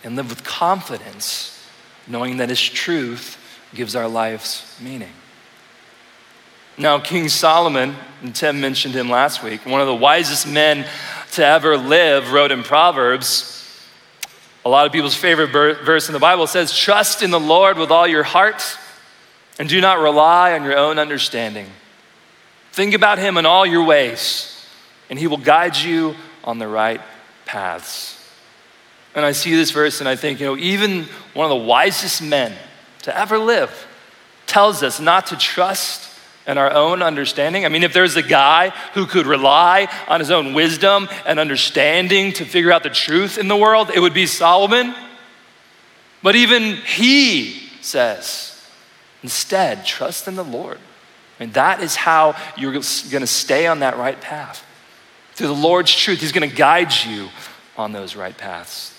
and 0.03 0.17
live 0.17 0.31
with 0.31 0.45
confidence 0.45 1.63
knowing 2.07 2.39
that 2.39 2.49
His 2.49 2.59
truth 2.59 3.37
gives 3.75 3.95
our 3.95 4.09
lives 4.09 4.75
meaning. 4.81 5.13
Now, 6.79 7.01
King 7.01 7.29
Solomon, 7.29 7.97
and 8.23 8.35
Tim 8.35 8.63
mentioned 8.63 8.95
him 8.95 9.11
last 9.11 9.43
week, 9.43 9.67
one 9.67 9.83
of 9.83 9.87
the 9.87 9.95
wisest 9.95 10.49
men 10.49 10.87
to 11.33 11.45
ever 11.45 11.77
live, 11.77 12.33
wrote 12.33 12.51
in 12.51 12.63
Proverbs. 12.63 13.87
A 14.65 14.71
lot 14.71 14.87
of 14.87 14.93
people's 14.93 15.15
favorite 15.15 15.51
verse 15.51 16.09
in 16.09 16.15
the 16.15 16.19
Bible 16.19 16.47
says, 16.47 16.75
Trust 16.75 17.23
in 17.23 17.31
the 17.31 17.39
Lord 17.39 17.77
with 17.77 17.91
all 17.91 18.07
your 18.07 18.23
heart 18.23 18.65
and 19.59 19.69
do 19.69 19.83
not 19.83 19.99
rely 19.99 20.55
on 20.55 20.65
your 20.65 20.79
own 20.79 20.99
understanding. 20.99 21.67
Think 22.73 22.95
about 22.95 23.19
him 23.19 23.37
in 23.37 23.45
all 23.45 23.67
your 23.67 23.85
ways, 23.85 24.67
and 25.11 25.19
he 25.19 25.27
will 25.27 25.37
guide 25.37 25.77
you 25.77 26.15
on 26.43 26.59
the 26.59 26.67
right 26.67 27.03
paths. 27.47 28.14
And 29.15 29.25
I 29.25 29.33
see 29.33 29.55
this 29.55 29.71
verse 29.71 30.01
and 30.01 30.09
I 30.09 30.17
think, 30.17 30.41
you 30.41 30.47
know, 30.47 30.57
even 30.57 31.05
one 31.35 31.51
of 31.51 31.51
the 31.51 31.65
wisest 31.65 32.23
men 32.23 32.53
to 33.03 33.17
ever 33.17 33.39
live 33.39 33.87
tells 34.47 34.83
us 34.83 35.01
not 35.01 35.29
to 35.29 35.37
trust 35.37 36.11
in 36.47 36.59
our 36.59 36.73
own 36.73 37.03
understanding. 37.03 37.65
I 37.65 37.69
mean, 37.69 37.83
if 37.83 37.93
there's 37.93 38.17
a 38.17 38.23
guy 38.23 38.71
who 38.93 39.07
could 39.07 39.27
rely 39.27 39.89
on 40.09 40.21
his 40.21 40.31
own 40.31 40.53
wisdom 40.53 41.09
and 41.25 41.39
understanding 41.39 42.33
to 42.35 42.45
figure 42.45 42.73
out 42.73 42.83
the 42.83 42.91
truth 42.91 43.39
in 43.39 43.49
the 43.49 43.57
world, 43.57 43.91
it 43.95 44.01
would 44.01 44.15
be 44.15 44.27
Solomon. 44.27 44.95
But 46.23 46.37
even 46.37 46.77
he 46.77 47.69
says, 47.81 48.63
instead, 49.23 49.87
trust 49.87 50.29
in 50.29 50.37
the 50.37 50.45
Lord. 50.45 50.79
Mean, 51.41 51.53
that 51.53 51.83
is 51.83 51.97
how 51.97 52.37
you're 52.57 52.73
going 52.73 52.83
to 52.83 53.27
stay 53.27 53.67
on 53.67 53.81
that 53.81 53.97
right 53.97 54.21
path. 54.21 54.65
Through 55.33 55.49
the 55.49 55.55
Lord's 55.55 55.95
truth, 55.95 56.21
He's 56.21 56.33
going 56.33 56.49
to 56.49 56.57
guide 56.57 56.93
you 57.05 57.29
on 57.77 57.93
those 57.93 58.15
right 58.15 58.37
paths. 58.37 58.94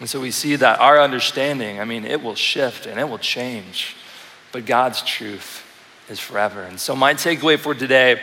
And 0.00 0.08
so 0.08 0.20
we 0.20 0.30
see 0.30 0.56
that 0.56 0.78
our 0.80 1.00
understanding, 1.00 1.80
I 1.80 1.84
mean, 1.84 2.04
it 2.04 2.22
will 2.22 2.34
shift 2.34 2.86
and 2.86 3.00
it 3.00 3.08
will 3.08 3.18
change, 3.18 3.96
but 4.52 4.66
God's 4.66 5.02
truth 5.02 5.64
is 6.08 6.20
forever. 6.20 6.62
And 6.62 6.78
so 6.78 6.94
my 6.94 7.14
takeaway 7.14 7.58
for 7.58 7.74
today 7.74 8.22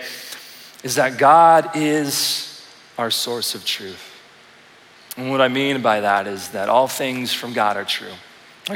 is 0.83 0.95
that 0.95 1.17
God 1.17 1.71
is 1.75 2.63
our 2.97 3.09
source 3.09 3.55
of 3.55 3.65
truth. 3.65 4.11
And 5.17 5.29
what 5.31 5.41
I 5.41 5.47
mean 5.47 5.81
by 5.81 6.01
that 6.01 6.27
is 6.27 6.49
that 6.49 6.69
all 6.69 6.87
things 6.87 7.33
from 7.33 7.53
God 7.53 7.77
are 7.77 7.85
true. 7.85 8.13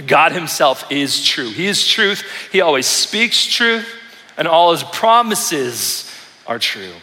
God 0.05 0.31
Himself 0.31 0.91
is 0.91 1.23
true. 1.25 1.49
He 1.49 1.67
is 1.67 1.87
truth. 1.87 2.23
He 2.51 2.61
always 2.61 2.87
speaks 2.87 3.45
truth, 3.45 3.87
and 4.37 4.47
all 4.47 4.71
His 4.71 4.83
promises 4.83 6.11
are 6.45 6.59
true. 6.59 6.93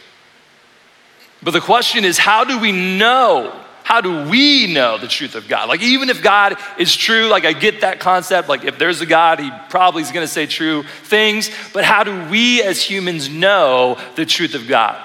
But 1.42 1.52
the 1.52 1.60
question 1.60 2.04
is 2.04 2.18
how 2.18 2.44
do 2.44 2.58
we 2.58 2.72
know 2.72 3.63
how 3.84 4.00
do 4.00 4.28
we 4.30 4.66
know 4.66 4.96
the 4.96 5.06
truth 5.06 5.34
of 5.34 5.46
God? 5.46 5.68
Like, 5.68 5.82
even 5.82 6.08
if 6.08 6.22
God 6.22 6.56
is 6.78 6.96
true, 6.96 7.28
like, 7.28 7.44
I 7.44 7.52
get 7.52 7.82
that 7.82 8.00
concept. 8.00 8.48
Like, 8.48 8.64
if 8.64 8.78
there's 8.78 9.02
a 9.02 9.06
God, 9.06 9.38
he 9.38 9.50
probably 9.68 10.02
is 10.02 10.10
going 10.10 10.26
to 10.26 10.32
say 10.32 10.46
true 10.46 10.84
things. 11.02 11.50
But 11.74 11.84
how 11.84 12.02
do 12.02 12.30
we 12.30 12.62
as 12.62 12.82
humans 12.82 13.28
know 13.28 13.98
the 14.16 14.24
truth 14.24 14.54
of 14.54 14.66
God? 14.66 14.96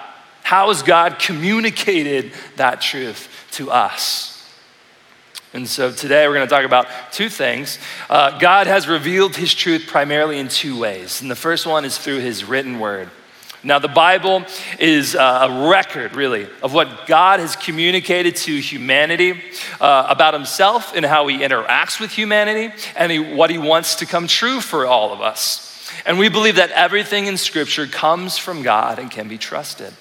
How 0.43 0.69
has 0.69 0.81
God 0.81 1.19
communicated 1.19 2.31
that 2.55 2.79
truth 2.79 3.27
to 3.51 3.69
us? 3.69 4.49
And 5.51 5.67
so 5.67 5.91
today 5.91 6.25
we're 6.25 6.35
going 6.35 6.47
to 6.47 6.55
talk 6.55 6.63
about 6.63 6.87
two 7.11 7.27
things. 7.27 7.79
Uh, 8.09 8.39
God 8.39 8.65
has 8.67 8.87
revealed 8.87 9.35
his 9.35 9.53
truth 9.53 9.87
primarily 9.87 10.39
in 10.39 10.47
two 10.47 10.79
ways. 10.79 11.21
And 11.21 11.29
the 11.29 11.35
first 11.35 11.67
one 11.67 11.83
is 11.83 11.97
through 11.97 12.19
his 12.19 12.45
written 12.45 12.79
word. 12.79 13.09
Now, 13.61 13.77
the 13.79 13.89
Bible 13.89 14.45
is 14.79 15.15
uh, 15.15 15.47
a 15.49 15.69
record, 15.69 16.15
really, 16.15 16.47
of 16.63 16.73
what 16.73 17.07
God 17.07 17.41
has 17.41 17.57
communicated 17.57 18.37
to 18.37 18.57
humanity 18.57 19.41
uh, 19.81 20.07
about 20.07 20.33
himself 20.33 20.95
and 20.95 21.05
how 21.05 21.27
he 21.27 21.39
interacts 21.39 21.99
with 21.99 22.11
humanity 22.11 22.73
and 22.95 23.11
he, 23.11 23.19
what 23.19 23.49
he 23.49 23.57
wants 23.57 23.95
to 23.95 24.05
come 24.05 24.27
true 24.27 24.61
for 24.61 24.85
all 24.85 25.11
of 25.11 25.19
us. 25.19 25.91
And 26.05 26.17
we 26.17 26.29
believe 26.29 26.55
that 26.55 26.71
everything 26.71 27.25
in 27.25 27.35
Scripture 27.35 27.85
comes 27.85 28.37
from 28.37 28.63
God 28.63 28.97
and 28.97 29.11
can 29.11 29.27
be 29.27 29.37
trusted. 29.37 29.93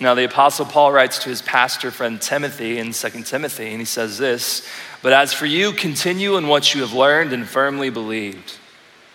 Now, 0.00 0.14
the 0.14 0.24
Apostle 0.24 0.64
Paul 0.64 0.92
writes 0.92 1.18
to 1.24 1.28
his 1.28 1.42
pastor 1.42 1.90
friend 1.90 2.22
Timothy 2.22 2.78
in 2.78 2.92
2 2.92 3.08
Timothy, 3.24 3.70
and 3.70 3.80
he 3.80 3.84
says 3.84 4.16
this 4.16 4.66
But 5.02 5.12
as 5.12 5.34
for 5.34 5.44
you, 5.44 5.72
continue 5.72 6.36
in 6.36 6.48
what 6.48 6.74
you 6.74 6.80
have 6.80 6.94
learned 6.94 7.34
and 7.34 7.46
firmly 7.46 7.90
believed. 7.90 8.58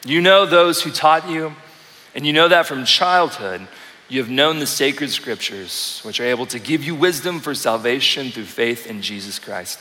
You 0.05 0.21
know 0.21 0.45
those 0.45 0.83
who 0.83 0.91
taught 0.91 1.29
you 1.29 1.55
and 2.15 2.25
you 2.25 2.33
know 2.33 2.47
that 2.47 2.65
from 2.65 2.85
childhood, 2.85 3.67
you 4.09 4.19
have 4.19 4.29
known 4.29 4.59
the 4.59 4.67
sacred 4.67 5.09
scriptures, 5.09 6.01
which 6.03 6.19
are 6.19 6.25
able 6.25 6.45
to 6.47 6.59
give 6.59 6.83
you 6.83 6.93
wisdom 6.93 7.39
for 7.39 7.55
salvation 7.55 8.29
through 8.29 8.45
faith 8.45 8.85
in 8.85 9.01
Jesus 9.01 9.39
Christ. 9.39 9.79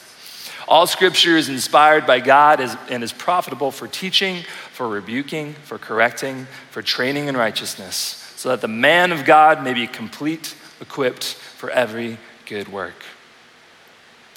All 0.68 0.86
scripture 0.86 1.36
is 1.36 1.48
inspired 1.48 2.06
by 2.06 2.20
God 2.20 2.60
and 2.88 3.02
is 3.02 3.12
profitable 3.12 3.70
for 3.70 3.88
teaching, 3.88 4.42
for 4.72 4.88
rebuking, 4.88 5.54
for 5.64 5.76
correcting, 5.76 6.46
for 6.70 6.82
training 6.82 7.26
in 7.26 7.36
righteousness, 7.36 8.32
so 8.36 8.50
that 8.50 8.60
the 8.60 8.68
man 8.68 9.12
of 9.12 9.24
God 9.24 9.62
may 9.62 9.74
be 9.74 9.86
complete, 9.86 10.54
equipped 10.80 11.24
for 11.24 11.68
every 11.70 12.16
good 12.46 12.68
work. 12.68 13.04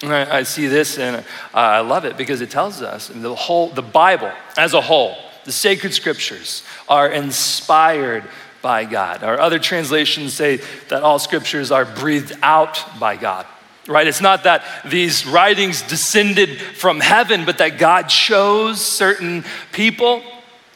And 0.01 0.13
I, 0.13 0.39
I 0.39 0.43
see 0.43 0.67
this 0.67 0.97
and 0.97 1.17
uh, 1.17 1.23
I 1.53 1.79
love 1.79 2.05
it 2.05 2.17
because 2.17 2.41
it 2.41 2.49
tells 2.49 2.81
us 2.81 3.07
the 3.07 3.33
whole, 3.33 3.69
the 3.69 3.81
Bible 3.81 4.31
as 4.57 4.73
a 4.73 4.81
whole, 4.81 5.15
the 5.45 5.51
sacred 5.51 5.93
scriptures 5.93 6.63
are 6.89 7.07
inspired 7.07 8.23
by 8.61 8.83
God. 8.83 9.23
Our 9.23 9.39
other 9.39 9.59
translations 9.59 10.33
say 10.33 10.57
that 10.89 11.03
all 11.03 11.19
scriptures 11.19 11.71
are 11.71 11.85
breathed 11.85 12.33
out 12.41 12.83
by 12.99 13.15
God. 13.15 13.45
Right? 13.87 14.07
It's 14.07 14.21
not 14.21 14.45
that 14.45 14.63
these 14.89 15.27
writings 15.27 15.83
descended 15.83 16.59
from 16.59 16.99
heaven, 16.99 17.45
but 17.45 17.59
that 17.59 17.77
God 17.77 18.09
chose 18.09 18.83
certain 18.83 19.45
people 19.71 20.23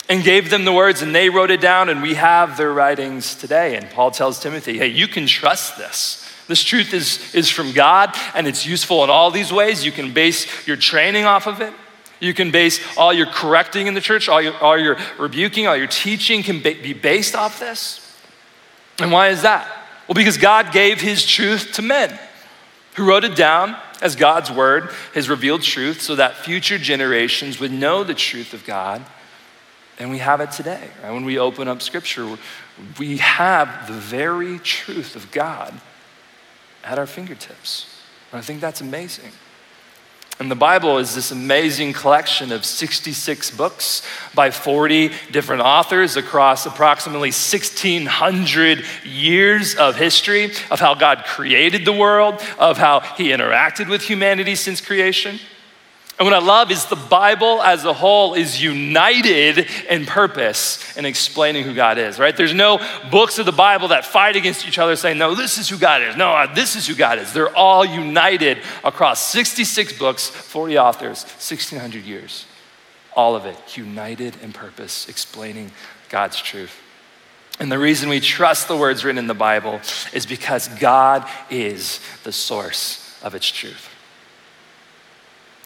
and 0.07 0.23
gave 0.23 0.51
them 0.51 0.65
the 0.65 0.71
words 0.71 1.01
and 1.01 1.15
they 1.15 1.29
wrote 1.29 1.49
it 1.49 1.61
down 1.61 1.89
and 1.89 2.03
we 2.03 2.13
have 2.13 2.57
their 2.57 2.71
writings 2.71 3.33
today. 3.33 3.75
And 3.75 3.89
Paul 3.89 4.11
tells 4.11 4.39
Timothy, 4.39 4.77
hey, 4.77 4.87
you 4.87 5.07
can 5.07 5.25
trust 5.25 5.77
this. 5.77 6.31
This 6.47 6.63
truth 6.63 6.93
is, 6.93 7.33
is 7.33 7.49
from 7.49 7.71
God 7.71 8.15
and 8.35 8.47
it's 8.47 8.65
useful 8.65 9.03
in 9.03 9.09
all 9.09 9.31
these 9.31 9.51
ways. 9.51 9.83
You 9.83 9.91
can 9.91 10.13
base 10.13 10.67
your 10.67 10.77
training 10.77 11.25
off 11.25 11.47
of 11.47 11.61
it. 11.61 11.73
You 12.19 12.33
can 12.33 12.51
base 12.51 12.79
all 12.97 13.13
your 13.13 13.27
correcting 13.27 13.87
in 13.87 13.93
the 13.93 14.01
church, 14.01 14.27
all 14.27 14.41
your, 14.41 14.57
all 14.57 14.77
your 14.77 14.97
rebuking, 15.17 15.67
all 15.67 15.77
your 15.77 15.87
teaching 15.87 16.43
can 16.43 16.61
be 16.61 16.93
based 16.93 17.35
off 17.35 17.59
this. 17.59 18.05
And 18.99 19.11
why 19.11 19.29
is 19.29 19.43
that? 19.43 19.67
Well, 20.07 20.15
because 20.15 20.37
God 20.37 20.73
gave 20.73 20.99
his 20.99 21.25
truth 21.25 21.73
to 21.73 21.81
men 21.81 22.19
who 22.95 23.07
wrote 23.07 23.23
it 23.23 23.35
down 23.35 23.77
as 24.01 24.15
God's 24.15 24.51
word, 24.51 24.89
his 25.13 25.29
revealed 25.29 25.61
truth, 25.61 26.01
so 26.01 26.15
that 26.15 26.35
future 26.35 26.77
generations 26.77 27.59
would 27.59 27.71
know 27.71 28.03
the 28.03 28.13
truth 28.13 28.53
of 28.53 28.65
God. 28.65 29.05
And 29.97 30.09
we 30.09 30.17
have 30.19 30.41
it 30.41 30.51
today. 30.51 30.89
Right? 31.03 31.11
When 31.11 31.25
we 31.25 31.37
open 31.37 31.67
up 31.67 31.81
scripture, 31.81 32.37
we 32.97 33.17
have 33.17 33.87
the 33.87 33.93
very 33.93 34.59
truth 34.59 35.15
of 35.15 35.29
God 35.31 35.79
at 36.83 36.97
our 36.97 37.05
fingertips. 37.05 38.01
And 38.31 38.39
I 38.39 38.41
think 38.41 38.61
that's 38.61 38.81
amazing. 38.81 39.31
And 40.39 40.49
the 40.49 40.55
Bible 40.55 40.99
is 40.99 41.15
this 41.15 41.31
amazing 41.31 41.91
collection 41.91 42.53
of 42.53 42.63
66 42.63 43.51
books 43.51 44.01
by 44.33 44.51
40 44.51 45.11
different 45.31 45.61
authors 45.61 46.15
across 46.15 46.65
approximately 46.65 47.27
1,600 47.27 48.85
years 49.03 49.75
of 49.75 49.97
history 49.97 50.53
of 50.71 50.79
how 50.79 50.93
God 50.93 51.25
created 51.25 51.83
the 51.83 51.91
world, 51.91 52.41
of 52.57 52.77
how 52.77 53.01
He 53.17 53.29
interacted 53.29 53.89
with 53.89 54.01
humanity 54.01 54.55
since 54.55 54.79
creation. 54.79 55.39
And 56.19 56.25
what 56.25 56.33
I 56.33 56.45
love 56.45 56.69
is 56.69 56.83
the 56.83 56.97
Bible 56.97 57.61
as 57.61 57.85
a 57.85 57.93
whole 57.93 58.33
is 58.33 58.61
united 58.61 59.69
in 59.89 60.05
purpose 60.05 60.97
in 60.97 61.05
explaining 61.05 61.63
who 61.63 61.73
God 61.73 61.97
is, 61.97 62.19
right? 62.19 62.35
There's 62.35 62.53
no 62.53 62.85
books 63.09 63.39
of 63.39 63.45
the 63.45 63.53
Bible 63.53 63.87
that 63.87 64.03
fight 64.03 64.35
against 64.35 64.67
each 64.67 64.77
other 64.77 64.97
saying, 64.97 65.17
no, 65.17 65.33
this 65.33 65.57
is 65.57 65.69
who 65.69 65.77
God 65.77 66.01
is. 66.01 66.17
No, 66.17 66.31
uh, 66.31 66.53
this 66.53 66.75
is 66.75 66.85
who 66.85 66.93
God 66.93 67.19
is. 67.19 67.31
They're 67.31 67.55
all 67.55 67.85
united 67.85 68.57
across 68.83 69.25
66 69.27 69.97
books, 69.97 70.27
40 70.27 70.77
authors, 70.77 71.23
1,600 71.23 72.03
years. 72.03 72.45
All 73.15 73.37
of 73.37 73.45
it 73.45 73.77
united 73.77 74.35
in 74.43 74.51
purpose, 74.51 75.07
explaining 75.07 75.71
God's 76.09 76.41
truth. 76.41 76.81
And 77.61 77.71
the 77.71 77.79
reason 77.79 78.09
we 78.09 78.19
trust 78.19 78.67
the 78.67 78.75
words 78.75 79.05
written 79.05 79.19
in 79.19 79.27
the 79.27 79.33
Bible 79.33 79.79
is 80.11 80.25
because 80.25 80.67
God 80.67 81.25
is 81.49 82.01
the 82.25 82.33
source 82.33 83.17
of 83.23 83.35
its 83.35 83.49
truth. 83.49 83.89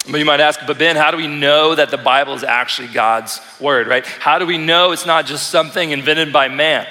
But 0.09 0.17
you 0.17 0.25
might 0.25 0.41
ask, 0.41 0.59
but 0.67 0.77
Ben, 0.77 0.95
how 0.97 1.11
do 1.11 1.17
we 1.17 1.27
know 1.27 1.75
that 1.75 1.89
the 1.89 1.97
Bible 1.97 2.33
is 2.33 2.43
actually 2.43 2.89
God's 2.89 3.39
word, 3.59 3.87
right? 3.87 4.05
How 4.05 4.37
do 4.37 4.45
we 4.45 4.57
know 4.57 4.91
it's 4.91 5.05
not 5.05 5.25
just 5.25 5.49
something 5.49 5.91
invented 5.91 6.33
by 6.33 6.49
man? 6.49 6.85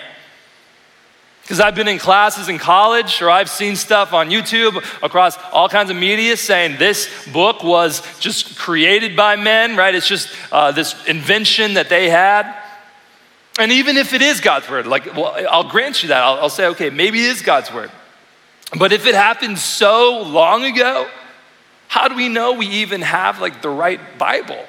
Because 1.43 1.61
I've 1.61 1.75
been 1.75 1.89
in 1.89 1.99
classes 1.99 2.49
in 2.49 2.59
college 2.59 3.21
or 3.21 3.29
I've 3.29 3.51
seen 3.51 3.77
stuff 3.77 4.15
on 4.15 4.31
YouTube 4.31 4.77
across 5.03 5.37
all 5.53 5.69
kinds 5.69 5.91
of 5.91 5.97
media 5.97 6.37
saying 6.37 6.79
this 6.79 7.29
book 7.31 7.63
was 7.63 8.01
just 8.19 8.57
created 8.57 9.17
by 9.17 9.37
men, 9.37 9.77
right? 9.77 9.95
It's 9.95 10.09
just 10.09 10.31
uh, 10.51 10.73
this 10.73 10.95
invention 11.07 11.75
that 11.75 11.91
they 11.91 12.09
had. 12.09 12.57
And 13.59 13.71
even 13.73 13.99
if 13.99 14.15
it 14.15 14.23
is 14.23 14.41
God's 14.41 14.71
word, 14.71 14.87
like, 14.87 15.15
well, 15.15 15.37
I'll 15.51 15.69
grant 15.69 16.03
you 16.03 16.09
that. 16.09 16.23
I'll, 16.23 16.39
I'll 16.39 16.49
say, 16.49 16.69
okay, 16.69 16.89
maybe 16.89 17.19
it 17.19 17.33
is 17.33 17.43
God's 17.43 17.71
word. 17.71 17.91
But 18.79 18.93
if 18.93 19.07
it 19.07 19.15
happened 19.15 19.59
so 19.59 20.23
long 20.23 20.65
ago, 20.65 21.07
how 21.93 22.09
do 22.09 22.17
we 22.17 22.31
know 22.31 22.55
we 22.55 22.69
even 22.69 23.03
have 23.03 23.39
like 23.39 23.61
the 23.61 23.69
right 23.69 24.01
Bible? 24.17 24.65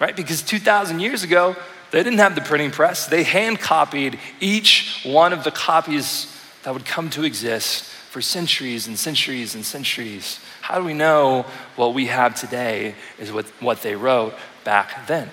Right? 0.00 0.16
Because 0.16 0.42
2,000 0.42 0.98
years 0.98 1.22
ago, 1.22 1.54
they 1.92 2.02
didn't 2.02 2.18
have 2.18 2.34
the 2.34 2.40
printing 2.40 2.72
press. 2.72 3.06
They 3.06 3.22
hand 3.22 3.60
copied 3.60 4.18
each 4.40 5.02
one 5.04 5.32
of 5.32 5.44
the 5.44 5.52
copies 5.52 6.36
that 6.64 6.74
would 6.74 6.84
come 6.84 7.10
to 7.10 7.22
exist 7.22 7.84
for 7.84 8.20
centuries 8.20 8.88
and 8.88 8.98
centuries 8.98 9.54
and 9.54 9.64
centuries. 9.64 10.40
How 10.62 10.80
do 10.80 10.84
we 10.84 10.94
know 10.94 11.46
what 11.76 11.94
we 11.94 12.06
have 12.06 12.34
today 12.34 12.96
is 13.20 13.30
what, 13.30 13.46
what 13.60 13.82
they 13.82 13.94
wrote 13.94 14.34
back 14.64 15.06
then? 15.06 15.30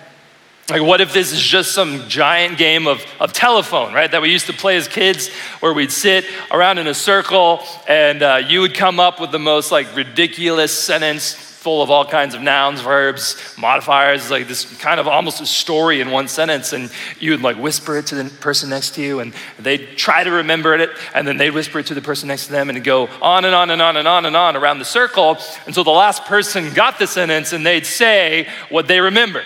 Like, 0.69 0.83
what 0.83 1.01
if 1.01 1.13
this 1.13 1.31
is 1.31 1.41
just 1.41 1.73
some 1.73 2.07
giant 2.07 2.57
game 2.57 2.87
of, 2.87 3.03
of 3.19 3.33
telephone, 3.33 3.93
right? 3.93 4.11
That 4.11 4.21
we 4.21 4.31
used 4.31 4.47
to 4.47 4.53
play 4.53 4.77
as 4.77 4.87
kids, 4.87 5.29
where 5.61 5.73
we'd 5.73 5.91
sit 5.91 6.25
around 6.51 6.77
in 6.77 6.87
a 6.87 6.93
circle 6.93 7.63
and 7.87 8.21
uh, 8.21 8.41
you 8.47 8.61
would 8.61 8.75
come 8.75 8.99
up 8.99 9.19
with 9.19 9.31
the 9.31 9.39
most 9.39 9.71
like 9.71 9.95
ridiculous 9.95 10.71
sentence 10.77 11.33
full 11.33 11.81
of 11.81 11.91
all 11.91 12.05
kinds 12.05 12.35
of 12.35 12.41
nouns, 12.41 12.79
verbs, 12.79 13.35
modifiers, 13.57 14.31
like 14.31 14.47
this 14.47 14.63
kind 14.77 14.97
of 14.97 15.09
almost 15.09 15.41
a 15.41 15.45
story 15.45 15.99
in 15.99 16.09
one 16.09 16.27
sentence. 16.27 16.71
And 16.71 16.89
you 17.19 17.31
would 17.31 17.41
like 17.41 17.57
whisper 17.57 17.97
it 17.97 18.05
to 18.07 18.15
the 18.15 18.29
person 18.39 18.69
next 18.69 18.95
to 18.95 19.01
you, 19.01 19.19
and 19.19 19.33
they'd 19.59 19.97
try 19.97 20.23
to 20.23 20.31
remember 20.31 20.73
it, 20.75 20.89
and 21.13 21.27
then 21.27 21.35
they'd 21.35 21.49
whisper 21.49 21.79
it 21.79 21.87
to 21.87 21.93
the 21.93 22.01
person 22.01 22.29
next 22.29 22.45
to 22.45 22.53
them, 22.53 22.69
and 22.69 22.81
go 22.81 23.07
on 23.21 23.43
and 23.43 23.53
on 23.53 23.71
and 23.71 23.81
on 23.81 23.97
and 23.97 24.07
on 24.07 24.25
and 24.25 24.37
on 24.37 24.55
around 24.55 24.79
the 24.79 24.85
circle 24.85 25.37
until 25.65 25.83
the 25.83 25.89
last 25.91 26.23
person 26.25 26.73
got 26.73 26.97
the 26.97 27.07
sentence 27.07 27.51
and 27.51 27.65
they'd 27.65 27.85
say 27.85 28.47
what 28.69 28.87
they 28.87 29.01
remembered. 29.01 29.45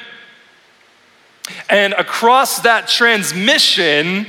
And 1.69 1.93
across 1.93 2.61
that 2.61 2.87
transmission, 2.87 4.27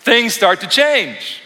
things 0.00 0.34
start 0.34 0.60
to 0.60 0.66
change 0.66 1.40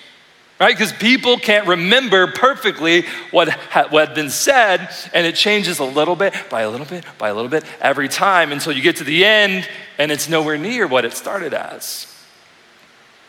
right? 0.61 0.77
Because 0.77 0.93
people 0.93 1.37
can't 1.37 1.67
remember 1.67 2.27
perfectly 2.27 3.03
what, 3.31 3.49
ha- 3.49 3.89
what 3.91 4.09
had 4.09 4.15
been 4.15 4.31
said, 4.31 4.89
and 5.13 5.27
it 5.27 5.35
changes 5.35 5.79
a 5.79 5.85
little 5.85 6.17
bit 6.17 6.35
by 6.51 6.63
a 6.63 6.71
little 6.71 6.87
bit 6.87 7.05
by 7.19 7.29
a 7.29 7.35
little 7.35 7.51
bit 7.51 7.65
every 7.81 8.09
time 8.09 8.53
until 8.53 8.73
you 8.73 8.83
get 8.83 8.97
to 8.97 9.05
the 9.05 9.25
end 9.25 9.69
and 9.99 10.11
it's 10.11 10.29
nowhere 10.29 10.57
near 10.57 10.87
what 10.87 11.05
it 11.05 11.13
started 11.13 11.55
as. 11.55 12.11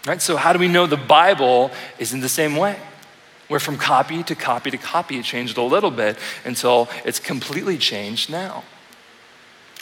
Right? 0.05 0.21
So, 0.21 0.37
how 0.37 0.53
do 0.53 0.59
we 0.59 0.67
know 0.67 0.85
the 0.85 0.97
Bible 0.97 1.71
is 1.97 2.13
in 2.13 2.19
the 2.19 2.29
same 2.29 2.55
way? 2.55 2.77
Where 3.47 3.59
from 3.59 3.77
copy 3.77 4.23
to 4.23 4.35
copy 4.35 4.71
to 4.71 4.77
copy, 4.77 5.17
it 5.19 5.25
changed 5.25 5.57
a 5.57 5.61
little 5.61 5.91
bit 5.91 6.17
until 6.45 6.89
it's 7.03 7.19
completely 7.19 7.77
changed 7.77 8.29
now. 8.29 8.63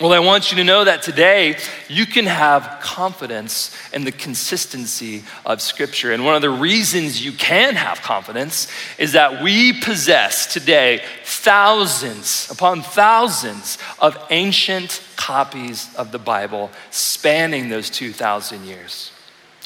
Well, 0.02 0.12
I 0.12 0.18
want 0.18 0.50
you 0.52 0.58
to 0.58 0.64
know 0.64 0.84
that 0.86 1.04
today 1.04 1.56
you 1.88 2.08
can 2.08 2.26
have 2.26 2.80
confidence 2.82 3.78
in 3.94 4.06
the 4.06 4.12
consistency 4.12 5.22
of 5.46 5.62
Scripture. 5.62 6.12
And 6.12 6.26
one 6.26 6.34
of 6.34 6.42
the 6.42 6.50
reasons 6.50 7.24
you 7.24 7.32
can 7.32 7.76
have 7.76 8.02
confidence 8.02 8.70
is 8.98 9.12
that 9.12 9.44
we 9.44 9.80
possess 9.82 10.52
today 10.52 11.04
thousands 11.24 12.50
upon 12.50 12.82
thousands 12.82 13.78
of 14.00 14.18
ancient 14.32 15.00
copies 15.16 15.94
of 15.96 16.12
the 16.12 16.18
Bible 16.18 16.72
spanning 16.90 17.70
those 17.70 17.92
2,000 17.92 18.66
years. 18.66 19.12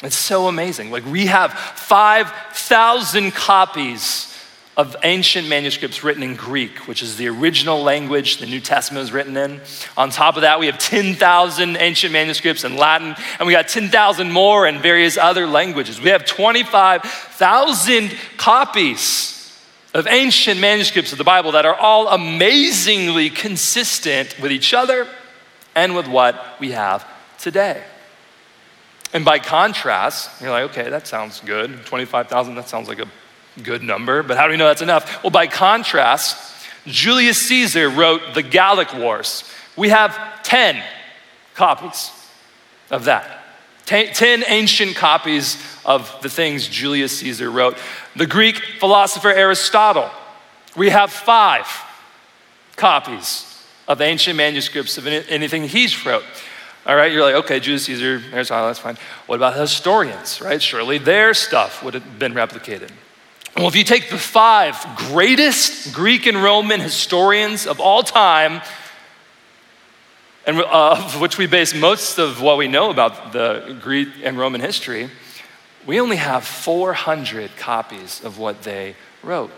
It's 0.02 0.18
so 0.18 0.46
amazing. 0.46 0.90
Like, 0.90 1.06
we 1.06 1.24
have 1.24 1.54
5,000 1.54 3.30
copies 3.30 4.37
of 4.78 4.94
ancient 5.02 5.48
manuscripts 5.48 6.04
written 6.04 6.22
in 6.22 6.36
Greek, 6.36 6.86
which 6.86 7.02
is 7.02 7.16
the 7.16 7.26
original 7.26 7.82
language 7.82 8.36
the 8.36 8.46
New 8.46 8.60
Testament 8.60 9.02
was 9.02 9.10
written 9.10 9.36
in. 9.36 9.60
On 9.96 10.08
top 10.08 10.36
of 10.36 10.42
that, 10.42 10.60
we 10.60 10.66
have 10.66 10.78
10,000 10.78 11.76
ancient 11.76 12.12
manuscripts 12.12 12.62
in 12.62 12.76
Latin, 12.76 13.16
and 13.40 13.46
we 13.48 13.52
got 13.52 13.66
10,000 13.66 14.30
more 14.30 14.68
in 14.68 14.80
various 14.80 15.18
other 15.18 15.48
languages. 15.48 16.00
We 16.00 16.10
have 16.10 16.24
25,000 16.24 18.14
copies 18.36 19.34
of 19.94 20.06
ancient 20.06 20.60
manuscripts 20.60 21.10
of 21.10 21.18
the 21.18 21.24
Bible 21.24 21.52
that 21.52 21.66
are 21.66 21.74
all 21.74 22.06
amazingly 22.06 23.30
consistent 23.30 24.36
with 24.40 24.52
each 24.52 24.72
other 24.72 25.08
and 25.74 25.96
with 25.96 26.06
what 26.06 26.56
we 26.60 26.70
have 26.70 27.04
today. 27.40 27.82
And 29.12 29.24
by 29.24 29.40
contrast, 29.40 30.40
you're 30.40 30.50
like, 30.50 30.70
okay, 30.70 30.88
that 30.90 31.08
sounds 31.08 31.40
good. 31.40 31.84
25,000, 31.86 32.54
that 32.54 32.68
sounds 32.68 32.86
like 32.86 33.00
a 33.00 33.08
Good 33.62 33.82
number, 33.82 34.22
but 34.22 34.36
how 34.36 34.46
do 34.46 34.52
we 34.52 34.56
know 34.56 34.66
that's 34.66 34.82
enough? 34.82 35.22
Well, 35.22 35.30
by 35.30 35.46
contrast, 35.46 36.36
Julius 36.86 37.38
Caesar 37.48 37.88
wrote 37.88 38.34
the 38.34 38.42
Gallic 38.42 38.94
Wars. 38.94 39.44
We 39.76 39.88
have 39.88 40.42
10 40.42 40.82
copies 41.54 42.10
of 42.90 43.04
that. 43.04 43.44
10 43.86 44.44
ancient 44.46 44.96
copies 44.96 45.56
of 45.84 46.14
the 46.20 46.28
things 46.28 46.68
Julius 46.68 47.18
Caesar 47.20 47.50
wrote. 47.50 47.78
The 48.16 48.26
Greek 48.26 48.56
philosopher 48.78 49.30
Aristotle, 49.30 50.10
we 50.76 50.90
have 50.90 51.10
five 51.10 51.66
copies 52.76 53.64
of 53.88 54.02
ancient 54.02 54.36
manuscripts 54.36 54.98
of 54.98 55.06
anything 55.06 55.64
he's 55.64 56.04
wrote. 56.04 56.24
All 56.86 56.96
right, 56.96 57.10
you're 57.10 57.22
like, 57.22 57.34
okay, 57.44 57.60
Julius 57.60 57.86
Caesar, 57.86 58.22
Aristotle, 58.32 58.66
that's 58.66 58.78
fine. 58.78 58.98
What 59.26 59.36
about 59.36 59.56
historians, 59.56 60.40
right? 60.40 60.60
Surely 60.60 60.98
their 60.98 61.32
stuff 61.34 61.82
would 61.82 61.94
have 61.94 62.18
been 62.18 62.34
replicated. 62.34 62.90
Well, 63.58 63.66
if 63.66 63.74
you 63.74 63.82
take 63.82 64.08
the 64.08 64.18
five 64.18 64.76
greatest 64.94 65.92
Greek 65.92 66.26
and 66.26 66.40
Roman 66.40 66.78
historians 66.78 67.66
of 67.66 67.80
all 67.80 68.04
time, 68.04 68.62
and 70.46 70.60
uh, 70.60 70.92
of 70.92 71.20
which 71.20 71.38
we 71.38 71.48
base 71.48 71.74
most 71.74 72.18
of 72.20 72.40
what 72.40 72.56
we 72.56 72.68
know 72.68 72.88
about 72.90 73.32
the 73.32 73.76
Greek 73.82 74.10
and 74.22 74.38
Roman 74.38 74.60
history, 74.60 75.10
we 75.84 75.98
only 75.98 76.14
have 76.14 76.44
400 76.44 77.56
copies 77.56 78.22
of 78.22 78.38
what 78.38 78.62
they 78.62 78.94
wrote. 79.24 79.50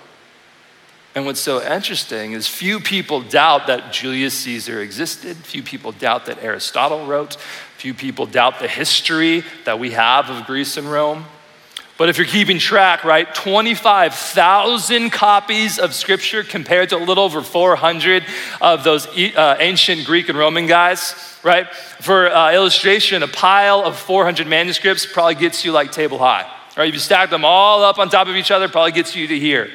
And 1.15 1.27
what's 1.27 1.41
so 1.41 1.63
interesting 1.63 2.33
is 2.33 2.49
few 2.49 2.81
people 2.81 3.21
doubt 3.21 3.67
that 3.67 3.93
Julius 3.93 4.33
Caesar 4.33 4.81
existed. 4.81 5.37
Few 5.37 5.63
people 5.63 5.93
doubt 5.93 6.25
that 6.25 6.43
Aristotle 6.43 7.05
wrote. 7.05 7.35
Few 7.77 7.93
people 7.93 8.25
doubt 8.25 8.61
the 8.61 8.69
history 8.69 9.45
that 9.67 9.79
we 9.79 9.91
have 9.91 10.31
of 10.31 10.47
Greece 10.47 10.79
and 10.79 10.91
Rome. 10.91 11.27
But 12.01 12.09
if 12.09 12.17
you're 12.17 12.27
keeping 12.27 12.59
track, 12.59 13.05
right, 13.05 13.35
25,000 13.35 15.11
copies 15.11 15.79
of 15.79 15.95
scripture 15.95 16.43
compared 16.43 16.89
to 16.89 16.97
a 16.97 17.05
little 17.05 17.23
over 17.23 17.43
400 17.43 18.25
of 18.63 18.85
those 18.85 19.07
uh, 19.07 19.59
ancient 19.61 20.07
Greek 20.07 20.31
and 20.31 20.39
Roman 20.39 20.67
guys, 20.67 21.15
right? 21.43 21.69
For 22.01 22.31
uh, 22.31 22.55
illustration, 22.55 23.23
a 23.23 23.29
pile 23.29 23.85
of 23.85 23.99
400 23.99 24.47
manuscripts 24.47 25.05
probably 25.05 25.35
gets 25.35 25.63
you 25.63 25.73
like 25.73 25.93
table 25.93 26.17
high, 26.17 26.51
right? 26.75 26.89
If 26.89 26.95
you 26.95 27.01
stack 27.01 27.29
them 27.29 27.45
all 27.45 27.85
up 27.85 27.99
on 27.99 28.09
top 28.09 28.29
of 28.29 28.35
each 28.35 28.51
other, 28.51 28.67
probably 28.67 28.93
gets 28.93 29.15
you 29.15 29.27
to 29.27 29.39
here. 29.39 29.69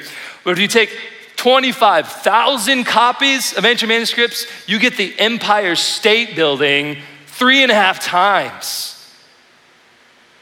But 0.43 0.53
if 0.53 0.57
you 0.57 0.67
take 0.67 0.89
25,000 1.35 2.85
copies 2.85 3.53
of 3.53 3.65
ancient 3.65 3.89
manuscripts, 3.89 4.47
you 4.67 4.79
get 4.79 4.97
the 4.97 5.13
Empire 5.19 5.75
State 5.75 6.35
Building 6.35 6.97
three 7.27 7.61
and 7.61 7.71
a 7.71 7.75
half 7.75 7.99
times. 7.99 9.13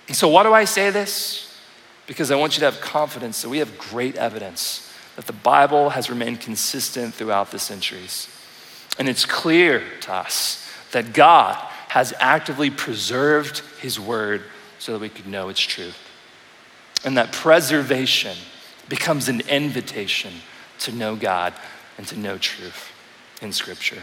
And 0.08 0.16
so, 0.16 0.30
why 0.30 0.44
do 0.44 0.54
I 0.54 0.64
say 0.64 0.90
this? 0.90 1.50
Because 2.08 2.32
I 2.32 2.36
want 2.36 2.56
you 2.56 2.60
to 2.60 2.66
have 2.66 2.82
confidence 2.82 3.42
that 3.42 3.50
we 3.50 3.60
have 3.60 3.78
great 3.78 4.16
evidence 4.16 4.92
that 5.16 5.28
the 5.28 5.34
Bible 5.34 5.92
has 5.92 6.10
remained 6.10 6.42
consistent 6.42 7.14
throughout 7.14 7.52
the 7.52 7.60
centuries. 7.60 8.28
And 8.98 9.08
it's 9.08 9.26
clear 9.26 9.84
to 10.02 10.14
us 10.14 10.68
that 10.92 11.14
God 11.14 11.56
has 11.90 12.14
actively 12.20 12.70
preserved 12.70 13.60
His 13.80 14.00
Word 14.00 14.44
so 14.80 14.94
that 14.94 15.02
we 15.02 15.10
could 15.10 15.28
know 15.28 15.50
its 15.50 15.60
truth. 15.60 15.98
And 17.06 17.18
that 17.18 17.32
preservation 17.32 18.38
becomes 18.90 19.30
an 19.30 19.42
invitation 19.42 20.34
to 20.80 20.92
know 20.92 21.16
God 21.16 21.54
and 21.98 22.08
to 22.08 22.18
know 22.18 22.38
truth 22.38 22.92
in 23.42 23.54
Scripture. 23.54 24.02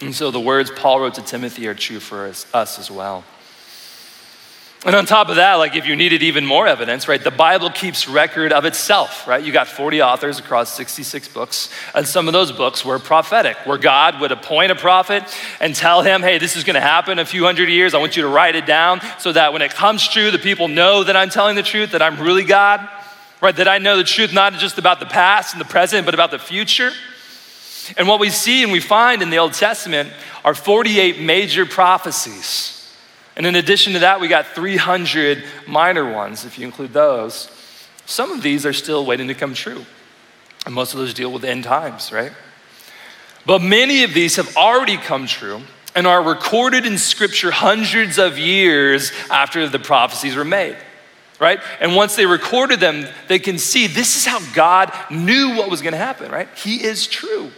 And 0.00 0.14
so 0.14 0.30
the 0.30 0.40
words 0.40 0.70
Paul 0.70 1.00
wrote 1.00 1.14
to 1.14 1.22
Timothy 1.22 1.66
are 1.68 1.74
true 1.74 2.00
for 2.00 2.26
us, 2.26 2.46
us 2.54 2.78
as 2.78 2.90
well. 2.90 3.24
And 4.86 4.96
on 4.96 5.04
top 5.04 5.28
of 5.28 5.36
that, 5.36 5.56
like 5.56 5.76
if 5.76 5.86
you 5.86 5.94
needed 5.94 6.22
even 6.22 6.46
more 6.46 6.66
evidence, 6.66 7.06
right, 7.06 7.22
the 7.22 7.30
Bible 7.30 7.68
keeps 7.68 8.08
record 8.08 8.50
of 8.50 8.64
itself, 8.64 9.28
right? 9.28 9.44
You 9.44 9.52
got 9.52 9.68
40 9.68 10.00
authors 10.00 10.38
across 10.38 10.72
66 10.72 11.28
books, 11.28 11.68
and 11.94 12.08
some 12.08 12.28
of 12.28 12.32
those 12.32 12.50
books 12.50 12.82
were 12.82 12.98
prophetic, 12.98 13.58
where 13.66 13.76
God 13.76 14.22
would 14.22 14.32
appoint 14.32 14.72
a 14.72 14.74
prophet 14.74 15.22
and 15.60 15.74
tell 15.74 16.00
him, 16.00 16.22
hey, 16.22 16.38
this 16.38 16.56
is 16.56 16.64
gonna 16.64 16.80
happen 16.80 17.12
in 17.12 17.18
a 17.18 17.26
few 17.26 17.44
hundred 17.44 17.68
years. 17.68 17.92
I 17.92 17.98
want 17.98 18.16
you 18.16 18.22
to 18.22 18.28
write 18.28 18.56
it 18.56 18.64
down 18.64 19.02
so 19.18 19.32
that 19.32 19.52
when 19.52 19.60
it 19.60 19.72
comes 19.72 20.08
true, 20.08 20.30
the 20.30 20.38
people 20.38 20.66
know 20.66 21.04
that 21.04 21.14
I'm 21.14 21.28
telling 21.28 21.56
the 21.56 21.62
truth, 21.62 21.92
that 21.92 22.00
I'm 22.00 22.18
really 22.18 22.44
God, 22.44 22.88
right? 23.42 23.54
That 23.54 23.68
I 23.68 23.76
know 23.76 23.98
the 23.98 24.04
truth 24.04 24.32
not 24.32 24.54
just 24.54 24.78
about 24.78 24.98
the 24.98 25.06
past 25.06 25.52
and 25.52 25.60
the 25.60 25.66
present, 25.66 26.06
but 26.06 26.14
about 26.14 26.30
the 26.30 26.38
future. 26.38 26.92
And 27.98 28.08
what 28.08 28.18
we 28.18 28.30
see 28.30 28.62
and 28.62 28.72
we 28.72 28.80
find 28.80 29.20
in 29.20 29.28
the 29.28 29.38
Old 29.38 29.52
Testament 29.52 30.10
are 30.42 30.54
48 30.54 31.20
major 31.20 31.66
prophecies. 31.66 32.79
And 33.40 33.46
in 33.46 33.56
addition 33.56 33.94
to 33.94 34.00
that, 34.00 34.20
we 34.20 34.28
got 34.28 34.48
300 34.48 35.42
minor 35.66 36.12
ones, 36.12 36.44
if 36.44 36.58
you 36.58 36.66
include 36.66 36.92
those. 36.92 37.50
Some 38.04 38.32
of 38.32 38.42
these 38.42 38.66
are 38.66 38.74
still 38.74 39.06
waiting 39.06 39.28
to 39.28 39.34
come 39.34 39.54
true. 39.54 39.86
And 40.66 40.74
most 40.74 40.92
of 40.92 41.00
those 41.00 41.14
deal 41.14 41.32
with 41.32 41.42
end 41.42 41.64
times, 41.64 42.12
right? 42.12 42.32
But 43.46 43.62
many 43.62 44.04
of 44.04 44.12
these 44.12 44.36
have 44.36 44.54
already 44.58 44.98
come 44.98 45.26
true 45.26 45.62
and 45.94 46.06
are 46.06 46.22
recorded 46.22 46.84
in 46.84 46.98
Scripture 46.98 47.50
hundreds 47.50 48.18
of 48.18 48.36
years 48.36 49.10
after 49.30 49.66
the 49.70 49.78
prophecies 49.78 50.36
were 50.36 50.44
made, 50.44 50.76
right? 51.38 51.60
And 51.80 51.96
once 51.96 52.16
they 52.16 52.26
recorded 52.26 52.78
them, 52.78 53.06
they 53.28 53.38
can 53.38 53.56
see 53.56 53.86
this 53.86 54.18
is 54.18 54.26
how 54.26 54.40
God 54.52 54.92
knew 55.10 55.56
what 55.56 55.70
was 55.70 55.80
going 55.80 55.94
to 55.94 55.98
happen, 55.98 56.30
right? 56.30 56.48
He 56.56 56.84
is 56.84 57.06
true. 57.06 57.50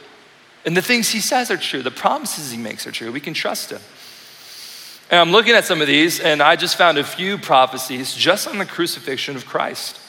And 0.65 0.77
the 0.77 0.81
things 0.81 1.09
He 1.09 1.19
says 1.19 1.51
are 1.51 1.57
true, 1.57 1.83
the 1.83 1.91
promises 1.91 2.53
He 2.53 2.57
makes 2.57 2.87
are 2.87 2.93
true. 2.93 3.11
We 3.11 3.19
can 3.19 3.35
trust 3.35 3.73
Him. 3.73 3.81
And 5.13 5.21
I'm 5.21 5.31
looking 5.31 5.53
at 5.53 5.67
some 5.67 5.83
of 5.83 5.87
these, 5.87 6.21
and 6.21 6.43
I 6.43 6.57
just 6.57 6.79
found 6.79 6.97
a 6.97 7.05
few 7.05 7.37
prophecies 7.37 8.15
just 8.15 8.49
on 8.49 8.57
the 8.57 8.65
crucifixion 8.65 9.37
of 9.37 9.45
Christ. 9.45 10.01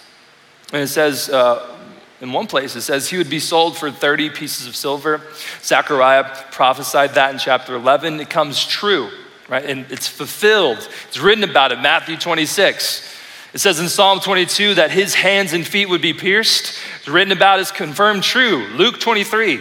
And 0.71 0.81
it 0.81 0.87
says, 0.87 1.29
uh, 1.29 1.75
in 2.21 2.31
one 2.31 2.47
place, 2.47 2.73
it 2.77 2.83
says 2.83 3.09
he 3.09 3.17
would 3.17 3.29
be 3.29 3.41
sold 3.41 3.75
for 3.75 3.91
30 3.91 4.29
pieces 4.29 4.65
of 4.65 4.77
silver. 4.77 5.19
Zechariah 5.61 6.23
prophesied 6.51 7.15
that 7.15 7.33
in 7.33 7.37
chapter 7.37 7.75
11. 7.75 8.21
It 8.21 8.29
comes 8.29 8.65
true, 8.65 9.09
right? 9.49 9.65
And 9.65 9.91
it's 9.91 10.07
fulfilled. 10.07 10.87
It's 11.09 11.19
written 11.19 11.43
about 11.43 11.73
it, 11.73 11.81
Matthew 11.81 12.15
26. 12.15 13.13
It 13.53 13.59
says 13.59 13.81
in 13.81 13.89
Psalm 13.89 14.21
22 14.21 14.75
that 14.75 14.89
his 14.89 15.15
hands 15.15 15.51
and 15.51 15.67
feet 15.67 15.89
would 15.89 16.01
be 16.01 16.13
pierced. 16.13 16.79
It's 16.99 17.09
written 17.09 17.33
about 17.33 17.59
as 17.59 17.73
confirmed 17.73 18.23
true. 18.23 18.69
Luke 18.75 19.01
23 19.01 19.59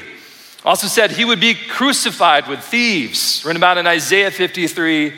also 0.64 0.86
said 0.86 1.10
he 1.10 1.24
would 1.24 1.40
be 1.40 1.54
crucified 1.54 2.46
with 2.46 2.60
thieves. 2.60 3.44
Written 3.44 3.56
about 3.56 3.76
in 3.76 3.88
Isaiah 3.88 4.30
53 4.30 5.12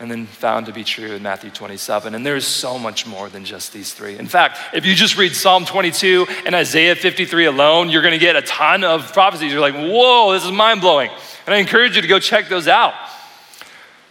and 0.00 0.10
then 0.10 0.24
found 0.24 0.64
to 0.64 0.72
be 0.72 0.82
true 0.82 1.12
in 1.12 1.22
Matthew 1.22 1.50
27. 1.50 2.14
And 2.14 2.24
there's 2.24 2.46
so 2.46 2.78
much 2.78 3.06
more 3.06 3.28
than 3.28 3.44
just 3.44 3.74
these 3.74 3.92
three. 3.92 4.18
In 4.18 4.26
fact, 4.26 4.58
if 4.72 4.86
you 4.86 4.94
just 4.94 5.18
read 5.18 5.36
Psalm 5.36 5.66
22 5.66 6.26
and 6.46 6.54
Isaiah 6.54 6.96
53 6.96 7.44
alone, 7.44 7.90
you're 7.90 8.00
going 8.00 8.12
to 8.12 8.18
get 8.18 8.34
a 8.34 8.40
ton 8.40 8.82
of 8.82 9.12
prophecies. 9.12 9.52
You're 9.52 9.60
like, 9.60 9.74
whoa, 9.74 10.32
this 10.32 10.44
is 10.46 10.52
mind 10.52 10.80
blowing. 10.80 11.10
And 11.46 11.54
I 11.54 11.58
encourage 11.58 11.96
you 11.96 12.02
to 12.02 12.08
go 12.08 12.18
check 12.18 12.48
those 12.48 12.66
out. 12.66 12.94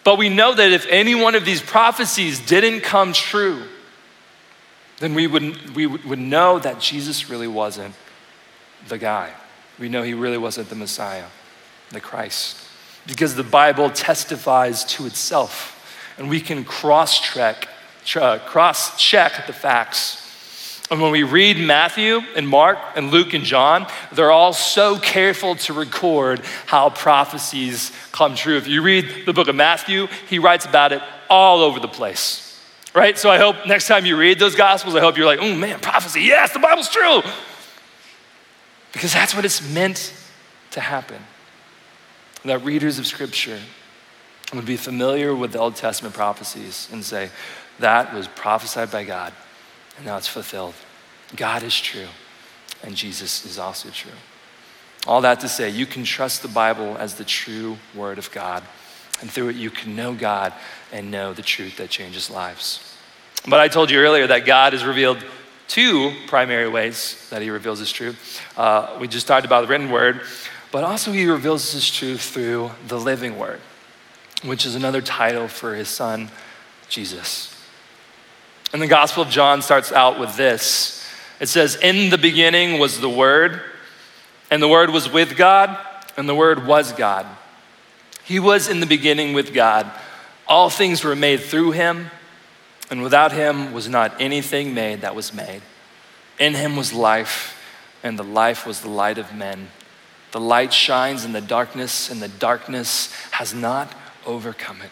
But 0.03 0.19
we 0.19 0.29
know 0.29 0.53
that 0.53 0.71
if 0.71 0.85
any 0.89 1.15
one 1.15 1.33
of 1.33 1.43
these 1.43 1.61
prophecies 1.61 2.39
didn't 2.39 2.81
come 2.81 3.11
true, 3.11 3.63
then 4.99 5.15
we 5.15 5.25
would, 5.25 5.75
we 5.75 5.87
would 5.87 6.19
know 6.19 6.59
that 6.59 6.79
Jesus 6.79 7.31
really 7.31 7.47
wasn't 7.47 7.95
the 8.87 8.99
guy. 8.99 9.33
We 9.79 9.89
know 9.89 10.03
he 10.03 10.13
really 10.13 10.37
wasn't 10.37 10.69
the 10.69 10.75
Messiah, 10.75 11.25
the 11.89 11.99
Christ. 11.99 12.57
Because 13.07 13.33
the 13.33 13.43
Bible 13.43 13.89
testifies 13.89 14.83
to 14.85 15.07
itself 15.07 15.77
and 16.19 16.29
we 16.29 16.41
can 16.41 16.63
cross 16.63 17.19
check, 17.19 17.67
uh, 18.15 18.37
cross 18.39 18.99
check 18.99 19.47
the 19.47 19.53
facts. 19.53 20.17
And 20.91 21.01
when 21.01 21.11
we 21.11 21.23
read 21.23 21.57
Matthew 21.57 22.21
and 22.35 22.47
Mark 22.47 22.77
and 22.95 23.09
Luke 23.09 23.33
and 23.33 23.43
John, 23.43 23.87
they're 24.11 24.31
all 24.31 24.53
so 24.53 24.99
careful 24.99 25.55
to 25.55 25.73
record 25.73 26.41
how 26.65 26.89
prophecies 26.89 27.91
come 28.11 28.35
true. 28.35 28.57
If 28.57 28.67
you 28.67 28.81
read 28.81 29.25
the 29.25 29.33
book 29.33 29.47
of 29.47 29.55
Matthew, 29.55 30.07
he 30.27 30.39
writes 30.39 30.65
about 30.65 30.91
it 30.91 31.01
all 31.29 31.61
over 31.61 31.79
the 31.79 31.87
place. 31.87 32.45
Right? 32.93 33.17
So 33.17 33.29
I 33.29 33.37
hope 33.37 33.67
next 33.67 33.87
time 33.87 34.05
you 34.05 34.17
read 34.17 34.39
those 34.39 34.55
gospels, 34.55 34.95
I 34.95 34.99
hope 34.99 35.15
you're 35.15 35.27
like, 35.27 35.39
oh 35.41 35.55
man, 35.55 35.79
prophecy, 35.79 36.21
yes, 36.21 36.51
the 36.53 36.59
Bible's 36.59 36.89
true. 36.89 37.21
Because 38.91 39.13
that's 39.13 39.35
what 39.35 39.45
it's 39.45 39.61
meant 39.71 40.11
to 40.71 40.81
happen. 40.81 41.21
That 42.45 42.63
readers 42.65 42.97
of 42.97 43.05
Scripture 43.05 43.59
would 44.53 44.65
be 44.65 44.77
familiar 44.77 45.35
with 45.35 45.51
the 45.51 45.59
Old 45.59 45.75
Testament 45.75 46.15
prophecies 46.15 46.89
and 46.91 47.03
say, 47.03 47.29
that 47.79 48.13
was 48.13 48.27
prophesied 48.27 48.91
by 48.91 49.03
God, 49.03 49.33
and 49.97 50.05
now 50.05 50.17
it's 50.17 50.27
fulfilled. 50.27 50.73
God 51.35 51.63
is 51.63 51.79
true, 51.79 52.07
and 52.83 52.95
Jesus 52.95 53.45
is 53.45 53.57
also 53.57 53.89
true. 53.89 54.11
All 55.07 55.21
that 55.21 55.39
to 55.41 55.49
say, 55.49 55.69
you 55.69 55.85
can 55.85 56.03
trust 56.03 56.41
the 56.41 56.47
Bible 56.47 56.97
as 56.97 57.15
the 57.15 57.23
true 57.23 57.77
Word 57.95 58.17
of 58.17 58.31
God, 58.31 58.63
and 59.21 59.29
through 59.29 59.49
it, 59.49 59.55
you 59.55 59.69
can 59.69 59.95
know 59.95 60.13
God 60.13 60.53
and 60.91 61.11
know 61.11 61.33
the 61.33 61.41
truth 61.41 61.77
that 61.77 61.89
changes 61.89 62.29
lives. 62.29 62.97
But 63.47 63.59
I 63.59 63.67
told 63.67 63.91
you 63.91 63.99
earlier 63.99 64.27
that 64.27 64.45
God 64.45 64.73
is 64.73 64.83
revealed 64.83 65.23
two 65.67 66.13
primary 66.27 66.67
ways 66.67 67.27
that 67.29 67.41
He 67.41 67.49
reveals 67.49 67.79
His 67.79 67.91
truth. 67.91 68.41
Uh, 68.57 68.97
we 68.99 69.07
just 69.07 69.27
talked 69.27 69.45
about 69.45 69.61
the 69.61 69.67
written 69.67 69.91
Word, 69.91 70.21
but 70.71 70.83
also 70.83 71.11
He 71.11 71.27
reveals 71.27 71.71
His 71.71 71.89
truth 71.89 72.21
through 72.21 72.71
the 72.87 72.99
living 72.99 73.37
Word 73.37 73.61
which 74.43 74.65
is 74.65 74.75
another 74.75 75.01
title 75.01 75.47
for 75.47 75.75
his 75.75 75.89
son, 75.89 76.29
Jesus. 76.87 77.55
And 78.71 78.81
the 78.81 78.87
Gospel 78.87 79.23
of 79.23 79.29
John 79.29 79.61
starts 79.61 79.91
out 79.91 80.19
with 80.19 80.35
this 80.37 80.99
it 81.39 81.47
says, 81.47 81.75
In 81.77 82.09
the 82.09 82.17
beginning 82.17 82.79
was 82.79 82.99
the 82.99 83.09
Word, 83.09 83.61
and 84.51 84.61
the 84.61 84.67
Word 84.67 84.89
was 84.89 85.09
with 85.09 85.37
God, 85.37 85.77
and 86.17 86.27
the 86.27 86.35
Word 86.35 86.65
was 86.67 86.91
God. 86.91 87.25
He 88.23 88.39
was 88.39 88.67
in 88.67 88.79
the 88.79 88.85
beginning 88.85 89.33
with 89.33 89.53
God. 89.53 89.89
All 90.47 90.69
things 90.69 91.03
were 91.03 91.15
made 91.15 91.39
through 91.39 91.71
him, 91.71 92.11
and 92.91 93.01
without 93.01 93.31
him 93.31 93.71
was 93.71 93.87
not 93.87 94.19
anything 94.19 94.73
made 94.73 95.01
that 95.01 95.15
was 95.15 95.33
made. 95.33 95.61
In 96.39 96.55
him 96.55 96.75
was 96.75 96.91
life, 96.91 97.57
and 98.03 98.19
the 98.19 98.23
life 98.23 98.65
was 98.65 98.81
the 98.81 98.89
light 98.89 99.17
of 99.17 99.33
men. 99.33 99.69
The 100.31 100.39
light 100.39 100.73
shines 100.73 101.25
in 101.25 101.31
the 101.31 101.41
darkness, 101.41 102.11
and 102.11 102.21
the 102.21 102.27
darkness 102.27 103.13
has 103.31 103.53
not 103.53 103.93
overcome 104.29 104.81
it. 104.81 104.91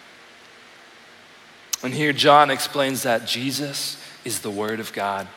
And 1.83 1.93
here 1.93 2.11
John 2.11 2.49
explains 2.49 3.03
that 3.03 3.27
Jesus 3.27 4.03
is 4.25 4.39
the 4.39 4.49
Word 4.49 4.79
of 4.79 4.91
God. 4.93 5.27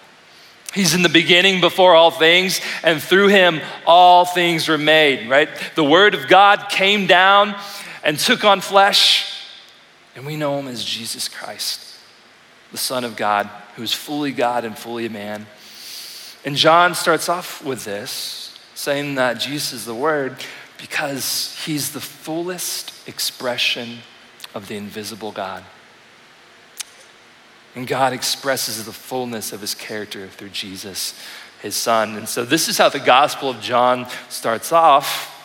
He's 0.72 0.94
in 0.94 1.02
the 1.02 1.08
beginning 1.08 1.60
before 1.60 1.94
all 1.94 2.10
things, 2.10 2.60
and 2.82 3.02
through 3.02 3.28
him 3.28 3.60
all 3.86 4.24
things 4.24 4.68
were 4.68 4.78
made, 4.78 5.28
right? 5.28 5.48
The 5.74 5.84
Word 5.84 6.14
of 6.14 6.28
God 6.28 6.68
came 6.70 7.06
down 7.06 7.54
and 8.02 8.18
took 8.18 8.44
on 8.44 8.60
flesh, 8.60 9.44
and 10.16 10.24
we 10.24 10.36
know 10.36 10.58
him 10.58 10.68
as 10.68 10.84
Jesus 10.84 11.28
Christ, 11.28 11.96
the 12.72 12.78
Son 12.78 13.04
of 13.04 13.16
God, 13.16 13.50
who 13.76 13.82
is 13.82 13.92
fully 13.92 14.32
God 14.32 14.64
and 14.64 14.78
fully 14.78 15.08
man. 15.08 15.46
And 16.44 16.56
John 16.56 16.94
starts 16.94 17.28
off 17.28 17.62
with 17.62 17.84
this, 17.84 18.58
saying 18.74 19.16
that 19.16 19.34
Jesus 19.34 19.72
is 19.72 19.84
the 19.84 19.94
Word, 19.94 20.36
because 20.80 21.56
he's 21.64 21.92
the 21.92 22.00
fullest 22.00 23.08
expression 23.08 23.98
of 24.54 24.68
the 24.68 24.76
invisible 24.76 25.32
God. 25.32 25.64
And 27.74 27.86
God 27.86 28.12
expresses 28.12 28.84
the 28.84 28.92
fullness 28.92 29.52
of 29.52 29.60
his 29.60 29.74
character 29.74 30.26
through 30.26 30.48
Jesus, 30.50 31.14
his 31.62 31.76
son. 31.76 32.16
And 32.16 32.28
so 32.28 32.44
this 32.44 32.68
is 32.68 32.78
how 32.78 32.88
the 32.88 32.98
Gospel 32.98 33.50
of 33.50 33.60
John 33.60 34.06
starts 34.28 34.72
off. 34.72 35.39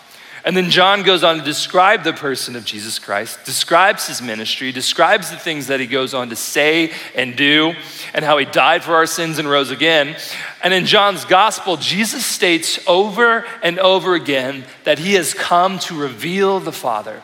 And 0.46 0.56
then 0.56 0.70
John 0.70 1.02
goes 1.02 1.24
on 1.24 1.40
to 1.40 1.44
describe 1.44 2.04
the 2.04 2.14
person 2.14 2.56
of 2.56 2.64
Jesus 2.64 3.00
Christ, 3.00 3.44
describes 3.46 4.06
his 4.06 4.22
ministry, 4.22 4.72
describes 4.72 5.32
the 5.32 5.38
things 5.38 5.66
that 5.68 5.80
he 5.80 5.88
goes 5.88 6.14
on 6.14 6.30
to 6.30 6.36
say 6.36 6.94
and 7.16 7.36
do, 7.36 7.74
and 8.14 8.24
how 8.24 8.38
he 8.38 8.46
died 8.46 8.84
for 8.84 8.94
our 8.94 9.08
sins 9.08 9.40
and 9.40 9.50
rose 9.50 9.72
again. 9.72 10.16
And 10.64 10.72
in 10.72 10.86
John's 10.86 11.26
gospel, 11.26 11.78
Jesus 11.78 12.24
states 12.24 12.78
over 12.88 13.44
and 13.64 13.80
over 13.80 14.14
again 14.14 14.66
that 14.84 15.00
he 15.00 15.16
has 15.16 15.34
come 15.34 15.80
to 15.80 16.00
reveal 16.00 16.60
the 16.60 16.72
Father. 16.72 17.24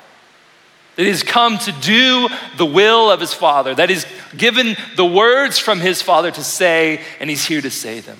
That 0.95 1.05
he's 1.05 1.21
come 1.21 1.59
to 1.59 1.71
do 1.73 2.27
the 2.57 2.65
will 2.65 3.11
of 3.11 3.19
his 3.19 3.35
Father, 3.35 3.75
that 3.75 3.91
he's 3.91 4.07
given 4.35 4.75
the 4.95 5.05
words 5.05 5.59
from 5.59 5.79
his 5.79 6.01
Father 6.01 6.31
to 6.31 6.43
say, 6.43 7.01
and 7.19 7.29
he's 7.29 7.45
here 7.45 7.61
to 7.61 7.69
say 7.69 7.99
them. 7.99 8.17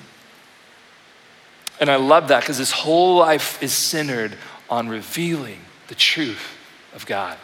And 1.80 1.90
I 1.90 1.96
love 1.96 2.28
that 2.28 2.42
because 2.42 2.58
his 2.58 2.70
whole 2.70 3.16
life 3.16 3.60
is 3.60 3.72
centered 3.72 4.38
on 4.72 4.88
revealing 4.88 5.60
the 5.88 5.94
truth 5.94 6.56
of 6.94 7.04
God. 7.04 7.36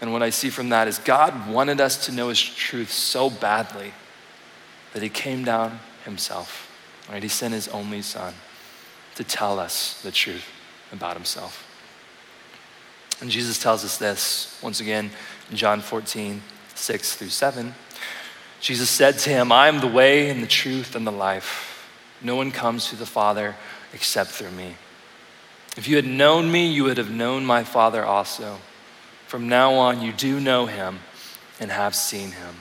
And 0.00 0.12
what 0.12 0.20
I 0.20 0.30
see 0.30 0.50
from 0.50 0.70
that 0.70 0.88
is 0.88 0.98
God 0.98 1.48
wanted 1.48 1.80
us 1.80 2.06
to 2.06 2.12
know 2.12 2.30
his 2.30 2.42
truth 2.42 2.90
so 2.90 3.30
badly 3.30 3.92
that 4.92 5.04
he 5.04 5.08
came 5.08 5.44
down 5.44 5.78
himself. 6.04 6.68
Right? 7.08 7.22
He 7.22 7.28
sent 7.28 7.54
his 7.54 7.68
only 7.68 8.02
son 8.02 8.34
to 9.14 9.22
tell 9.22 9.60
us 9.60 10.02
the 10.02 10.10
truth 10.10 10.44
about 10.90 11.14
himself. 11.14 11.64
And 13.20 13.30
Jesus 13.30 13.62
tells 13.62 13.84
us 13.84 13.98
this 13.98 14.58
once 14.64 14.80
again 14.80 15.12
in 15.48 15.56
John 15.56 15.80
14, 15.80 16.42
6 16.74 17.14
through 17.14 17.28
7. 17.28 17.72
Jesus 18.58 18.90
said 18.90 19.16
to 19.20 19.30
him, 19.30 19.52
I 19.52 19.68
am 19.68 19.78
the 19.78 19.86
way 19.86 20.28
and 20.28 20.42
the 20.42 20.48
truth 20.48 20.96
and 20.96 21.06
the 21.06 21.12
life. 21.12 21.88
No 22.20 22.34
one 22.34 22.50
comes 22.50 22.90
to 22.90 22.96
the 22.96 23.06
Father 23.06 23.54
except 23.92 24.30
through 24.30 24.50
me. 24.50 24.74
If 25.76 25.88
you 25.88 25.96
had 25.96 26.06
known 26.06 26.52
me, 26.52 26.70
you 26.70 26.84
would 26.84 26.98
have 26.98 27.10
known 27.10 27.44
my 27.46 27.64
Father 27.64 28.04
also. 28.04 28.58
From 29.26 29.48
now 29.48 29.74
on, 29.74 30.02
you 30.02 30.12
do 30.12 30.38
know 30.38 30.66
him 30.66 30.98
and 31.58 31.70
have 31.70 31.94
seen 31.94 32.32
him. 32.32 32.56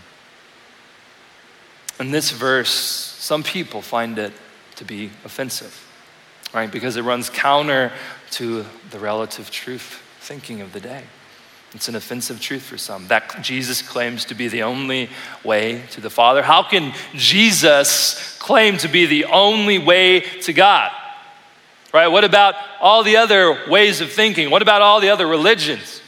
In 1.99 2.11
this 2.11 2.31
verse, 2.31 2.71
some 2.71 3.43
people 3.43 3.81
find 3.81 4.17
it 4.17 4.33
to 4.77 4.85
be 4.85 5.11
offensive. 5.25 5.87
right? 6.53 6.71
Because 6.71 6.97
it 6.97 7.03
runs 7.03 7.29
counter 7.29 7.91
to 8.31 8.65
the 8.89 8.99
relative 8.99 9.51
truth 9.51 10.01
thinking 10.19 10.61
of 10.61 10.73
the 10.73 10.79
day. 10.79 11.03
It's 11.73 11.87
an 11.87 11.95
offensive 11.95 12.41
truth 12.41 12.63
for 12.63 12.77
some 12.77 13.07
that 13.07 13.41
Jesus 13.41 13.81
claims 13.81 14.25
to 14.25 14.35
be 14.35 14.47
the 14.47 14.63
only 14.63 15.09
way 15.43 15.83
to 15.91 16.01
the 16.01 16.09
Father. 16.09 16.41
How 16.41 16.63
can 16.63 16.93
Jesus 17.15 18.37
claim 18.39 18.77
to 18.77 18.87
be 18.87 19.05
the 19.05 19.25
only 19.25 19.77
way 19.77 20.21
to 20.41 20.53
God? 20.53 20.91
Right? 21.93 22.07
What 22.07 22.23
about 22.23 22.55
all 22.79 23.03
the 23.03 23.17
other 23.17 23.69
ways 23.69 24.01
of 24.01 24.11
thinking? 24.11 24.49
What 24.49 24.61
about 24.61 24.81
all 24.81 25.01
the 25.01 25.09
other 25.09 25.27
religions? 25.27 26.01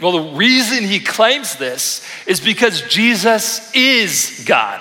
Well, 0.00 0.12
the 0.12 0.36
reason 0.36 0.84
he 0.84 0.98
claims 0.98 1.56
this 1.56 2.04
is 2.26 2.40
because 2.40 2.82
Jesus 2.82 3.72
is 3.74 4.44
God. 4.46 4.80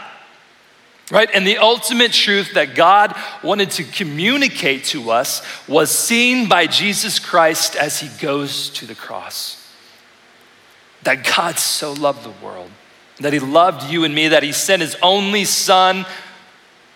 Right? 1.11 1.29
And 1.33 1.45
the 1.45 1.57
ultimate 1.57 2.11
truth 2.11 2.53
that 2.53 2.75
God 2.75 3.15
wanted 3.43 3.71
to 3.71 3.83
communicate 3.83 4.85
to 4.85 5.09
us 5.09 5.41
was 5.67 5.89
seen 5.89 6.47
by 6.47 6.67
Jesus 6.67 7.17
Christ 7.19 7.75
as 7.75 7.99
he 7.99 8.09
goes 8.21 8.69
to 8.71 8.85
the 8.85 8.95
cross. 8.95 9.55
That 11.03 11.23
God 11.23 11.57
so 11.57 11.93
loved 11.93 12.23
the 12.23 12.45
world, 12.45 12.69
that 13.19 13.33
he 13.33 13.39
loved 13.39 13.89
you 13.89 14.03
and 14.03 14.13
me, 14.13 14.27
that 14.27 14.43
he 14.43 14.51
sent 14.51 14.81
his 14.81 14.95
only 15.01 15.45
son 15.45 16.05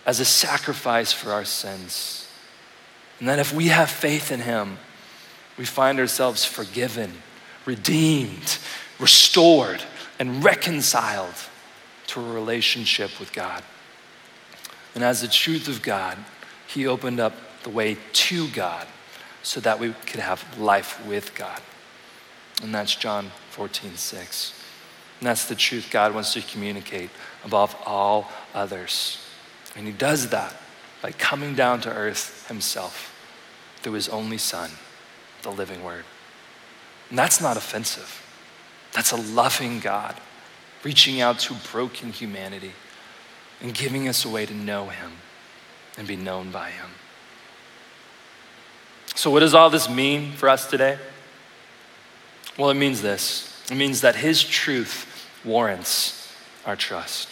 as 0.05 0.19
a 0.19 0.25
sacrifice 0.25 1.11
for 1.11 1.31
our 1.31 1.45
sins. 1.45 2.22
And 3.23 3.29
that 3.29 3.39
if 3.39 3.53
we 3.53 3.67
have 3.67 3.89
faith 3.89 4.33
in 4.33 4.41
him, 4.41 4.77
we 5.57 5.63
find 5.63 5.97
ourselves 5.97 6.43
forgiven, 6.43 7.13
redeemed, 7.65 8.57
restored, 8.99 9.81
and 10.19 10.43
reconciled 10.43 11.33
to 12.07 12.19
a 12.19 12.33
relationship 12.33 13.17
with 13.21 13.31
God. 13.31 13.63
And 14.93 15.05
as 15.05 15.21
the 15.21 15.29
truth 15.29 15.69
of 15.69 15.81
God, 15.81 16.17
He 16.67 16.85
opened 16.85 17.21
up 17.21 17.31
the 17.63 17.69
way 17.69 17.95
to 18.11 18.49
God 18.49 18.87
so 19.41 19.61
that 19.61 19.79
we 19.79 19.93
could 20.05 20.19
have 20.19 20.59
life 20.59 21.01
with 21.07 21.33
God. 21.33 21.61
And 22.61 22.75
that's 22.75 22.93
John 22.93 23.31
14, 23.51 23.95
6. 23.95 24.63
And 25.21 25.27
that's 25.27 25.47
the 25.47 25.55
truth 25.55 25.87
God 25.89 26.13
wants 26.13 26.33
to 26.33 26.41
communicate 26.41 27.09
above 27.45 27.73
all 27.85 28.29
others. 28.53 29.25
And 29.77 29.87
He 29.87 29.93
does 29.93 30.27
that 30.31 30.53
by 31.01 31.13
coming 31.13 31.55
down 31.55 31.79
to 31.79 31.89
earth 31.89 32.49
Himself 32.49 33.11
through 33.83 33.93
His 33.93 34.09
only 34.09 34.37
Son, 34.37 34.71
the 35.43 35.51
living 35.51 35.83
Word. 35.83 36.05
And 37.09 37.19
that's 37.19 37.41
not 37.41 37.57
offensive. 37.57 38.21
That's 38.93 39.11
a 39.11 39.17
loving 39.17 39.79
God 39.79 40.15
reaching 40.83 41.21
out 41.21 41.39
to 41.39 41.55
broken 41.71 42.11
humanity 42.11 42.71
and 43.61 43.73
giving 43.73 44.07
us 44.07 44.25
a 44.25 44.29
way 44.29 44.45
to 44.45 44.53
know 44.53 44.89
Him 44.89 45.11
and 45.97 46.07
be 46.07 46.15
known 46.15 46.51
by 46.51 46.69
Him. 46.69 46.89
So, 49.15 49.29
what 49.29 49.41
does 49.41 49.53
all 49.53 49.69
this 49.69 49.89
mean 49.89 50.31
for 50.31 50.49
us 50.49 50.69
today? 50.69 50.97
Well, 52.57 52.69
it 52.69 52.75
means 52.75 53.01
this 53.01 53.63
it 53.69 53.75
means 53.75 54.01
that 54.01 54.15
His 54.15 54.43
truth 54.43 55.29
warrants 55.45 56.33
our 56.65 56.75
trust. 56.75 57.29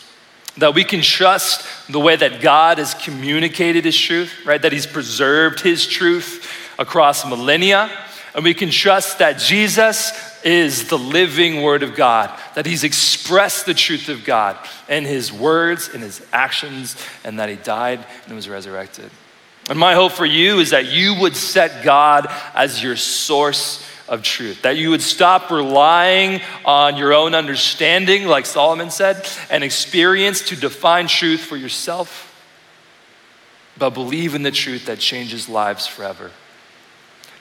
That 0.58 0.76
we 0.76 0.84
can 0.84 1.02
trust 1.02 1.66
the 1.90 2.00
way 2.00 2.16
that 2.16 2.42
God 2.42 2.78
has 2.78 2.94
communicated 2.94 3.86
His 3.86 3.98
truth, 3.98 4.46
right? 4.46 4.62
That 4.62 4.74
He's 4.74 4.86
preserved 4.86 5.62
His 5.62 5.88
truth 5.88 6.52
across 6.78 7.26
millennia. 7.26 7.90
And 8.36 8.44
we 8.44 8.54
can 8.54 8.70
trust 8.70 9.20
that 9.20 9.40
Jesus 9.40 10.12
is 10.44 10.88
the 10.88 10.98
living 10.98 11.62
Word 11.62 11.84
of 11.84 11.96
God, 11.96 12.38
that 12.56 12.66
He's 12.66 12.84
expressed 12.84 13.66
the 13.66 13.74
truth 13.74 14.10
of 14.10 14.24
God 14.26 14.58
in 14.90 15.06
His 15.06 15.32
words, 15.32 15.90
in 15.90 16.02
His 16.02 16.26
actions, 16.34 16.96
and 17.24 17.40
that 17.40 17.50
He 17.50 17.56
died 17.56 18.06
and 18.26 18.36
was 18.36 18.50
resurrected. 18.50 19.10
And 19.70 19.78
my 19.78 19.94
hope 19.94 20.12
for 20.12 20.26
you 20.26 20.60
is 20.60 20.72
that 20.72 20.88
you 20.88 21.16
would 21.16 21.36
set 21.36 21.84
God 21.84 22.28
as 22.54 22.82
your 22.82 22.96
source 22.96 23.86
of 24.12 24.22
truth, 24.22 24.64
that 24.64 24.76
you 24.76 24.90
would 24.90 25.02
stop 25.02 25.50
relying 25.50 26.42
on 26.66 26.98
your 26.98 27.14
own 27.14 27.34
understanding, 27.34 28.26
like 28.26 28.46
Solomon 28.46 28.92
said, 28.92 29.26
and 29.50 29.64
experience 29.64 30.42
to 30.50 30.58
define 30.58 31.08
truth 31.08 31.40
for 31.40 31.56
yourself, 31.56 32.28
but 33.78 33.92
believe 33.92 34.36
in 34.36 34.44
the 34.44 34.52
truth 34.52 34.86
that 34.88 35.00
changes 35.00 35.48
lives 35.48 35.88
forever. 35.88 36.30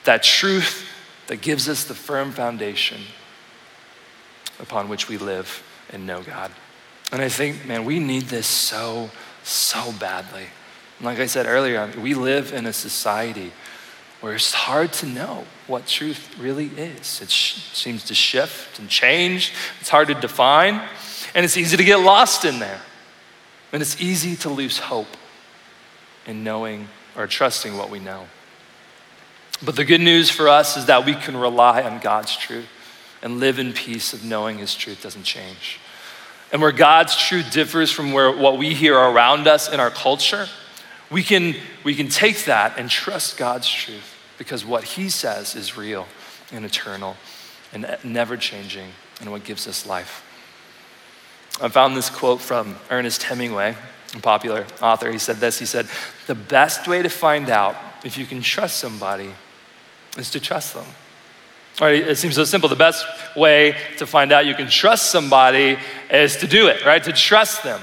That 0.05 0.23
truth 0.23 0.87
that 1.27 1.41
gives 1.41 1.67
us 1.67 1.83
the 1.83 1.93
firm 1.93 2.31
foundation 2.31 3.01
upon 4.57 4.87
which 4.87 5.09
we 5.09 5.17
live 5.17 5.61
and 5.91 6.07
know 6.07 6.23
God. 6.23 6.51
And 7.11 7.21
I 7.21 7.27
think, 7.27 7.65
man, 7.65 7.83
we 7.83 7.99
need 7.99 8.23
this 8.23 8.47
so, 8.47 9.11
so 9.43 9.91
badly. 9.99 10.45
like 11.01 11.19
I 11.19 11.25
said 11.25 11.47
earlier, 11.47 11.91
we 11.99 12.13
live 12.13 12.53
in 12.53 12.65
a 12.65 12.71
society 12.71 13.51
where 14.21 14.35
it's 14.35 14.53
hard 14.53 14.93
to 14.93 15.05
know 15.05 15.45
what 15.71 15.87
truth 15.87 16.37
really 16.37 16.67
is. 16.67 17.21
It 17.21 17.31
sh- 17.31 17.53
seems 17.73 18.03
to 18.05 18.13
shift 18.13 18.77
and 18.77 18.89
change, 18.89 19.53
it's 19.79 19.89
hard 19.89 20.09
to 20.09 20.13
define, 20.13 20.81
and 21.33 21.45
it's 21.45 21.57
easy 21.57 21.77
to 21.77 21.83
get 21.83 22.01
lost 22.01 22.45
in 22.45 22.59
there. 22.59 22.81
And 23.73 23.81
it's 23.81 24.01
easy 24.01 24.35
to 24.37 24.49
lose 24.49 24.77
hope 24.77 25.07
in 26.27 26.43
knowing 26.43 26.89
or 27.15 27.25
trusting 27.25 27.77
what 27.77 27.89
we 27.89 27.99
know. 27.99 28.27
But 29.63 29.77
the 29.77 29.85
good 29.85 30.01
news 30.01 30.29
for 30.29 30.49
us 30.49 30.75
is 30.75 30.87
that 30.87 31.05
we 31.05 31.15
can 31.15 31.37
rely 31.37 31.81
on 31.83 31.99
God's 31.99 32.35
truth 32.35 32.67
and 33.21 33.39
live 33.39 33.59
in 33.59 33.71
peace 33.71 34.11
of 34.11 34.25
knowing 34.25 34.57
His 34.57 34.75
truth 34.75 35.01
doesn't 35.03 35.23
change. 35.23 35.79
And 36.51 36.61
where 36.61 36.73
God's 36.73 37.15
truth 37.15 37.49
differs 37.53 37.89
from 37.89 38.11
where, 38.11 38.35
what 38.35 38.57
we 38.57 38.73
hear 38.73 38.97
around 38.97 39.47
us 39.47 39.71
in 39.71 39.79
our 39.79 39.89
culture, 39.89 40.47
we 41.09 41.23
can, 41.23 41.55
we 41.85 41.95
can 41.95 42.09
take 42.09 42.43
that 42.45 42.77
and 42.77 42.89
trust 42.89 43.37
God's 43.37 43.69
truth 43.69 44.10
because 44.41 44.65
what 44.65 44.83
He 44.83 45.07
says 45.07 45.55
is 45.55 45.77
real 45.77 46.07
and 46.51 46.65
eternal 46.65 47.15
and 47.71 47.85
never 48.03 48.35
changing 48.35 48.89
and 49.19 49.31
what 49.31 49.43
gives 49.43 49.67
us 49.67 49.85
life. 49.85 50.25
I 51.61 51.69
found 51.69 51.95
this 51.95 52.09
quote 52.09 52.41
from 52.41 52.75
Ernest 52.89 53.21
Hemingway, 53.21 53.75
a 54.15 54.19
popular 54.19 54.65
author. 54.81 55.11
He 55.11 55.19
said 55.19 55.35
this 55.35 55.59
He 55.59 55.67
said, 55.67 55.85
The 56.25 56.33
best 56.33 56.87
way 56.87 57.03
to 57.03 57.09
find 57.09 57.51
out 57.51 57.75
if 58.03 58.17
you 58.17 58.25
can 58.25 58.41
trust 58.41 58.77
somebody 58.77 59.29
is 60.17 60.31
to 60.31 60.39
trust 60.39 60.73
them. 60.73 60.87
Right? 61.79 62.01
It 62.01 62.17
seems 62.17 62.33
so 62.33 62.43
simple. 62.43 62.67
The 62.67 62.75
best 62.75 63.05
way 63.35 63.75
to 63.99 64.07
find 64.07 64.31
out 64.31 64.47
you 64.47 64.55
can 64.55 64.69
trust 64.69 65.11
somebody 65.11 65.77
is 66.09 66.37
to 66.37 66.47
do 66.47 66.67
it, 66.67 66.83
right? 66.83 67.03
To 67.03 67.13
trust 67.13 67.61
them. 67.61 67.79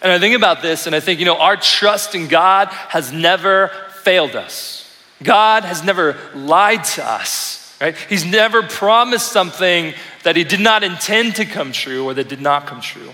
And 0.00 0.10
I 0.10 0.18
think 0.18 0.34
about 0.34 0.62
this 0.62 0.86
and 0.86 0.96
I 0.96 1.00
think, 1.00 1.20
you 1.20 1.26
know, 1.26 1.36
our 1.36 1.58
trust 1.58 2.14
in 2.14 2.26
God 2.26 2.68
has 2.68 3.12
never 3.12 3.70
failed 4.02 4.34
us. 4.34 4.87
God 5.22 5.64
has 5.64 5.82
never 5.82 6.16
lied 6.34 6.84
to 6.84 7.04
us, 7.08 7.76
right? 7.80 7.96
He's 8.08 8.24
never 8.24 8.62
promised 8.62 9.32
something 9.32 9.94
that 10.22 10.36
he 10.36 10.44
did 10.44 10.60
not 10.60 10.84
intend 10.84 11.36
to 11.36 11.44
come 11.44 11.72
true 11.72 12.04
or 12.04 12.14
that 12.14 12.28
did 12.28 12.40
not 12.40 12.66
come 12.66 12.80
true. 12.80 13.12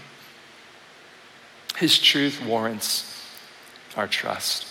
His 1.76 1.98
truth 1.98 2.44
warrants 2.44 3.10
our 3.96 4.06
trust. 4.06 4.66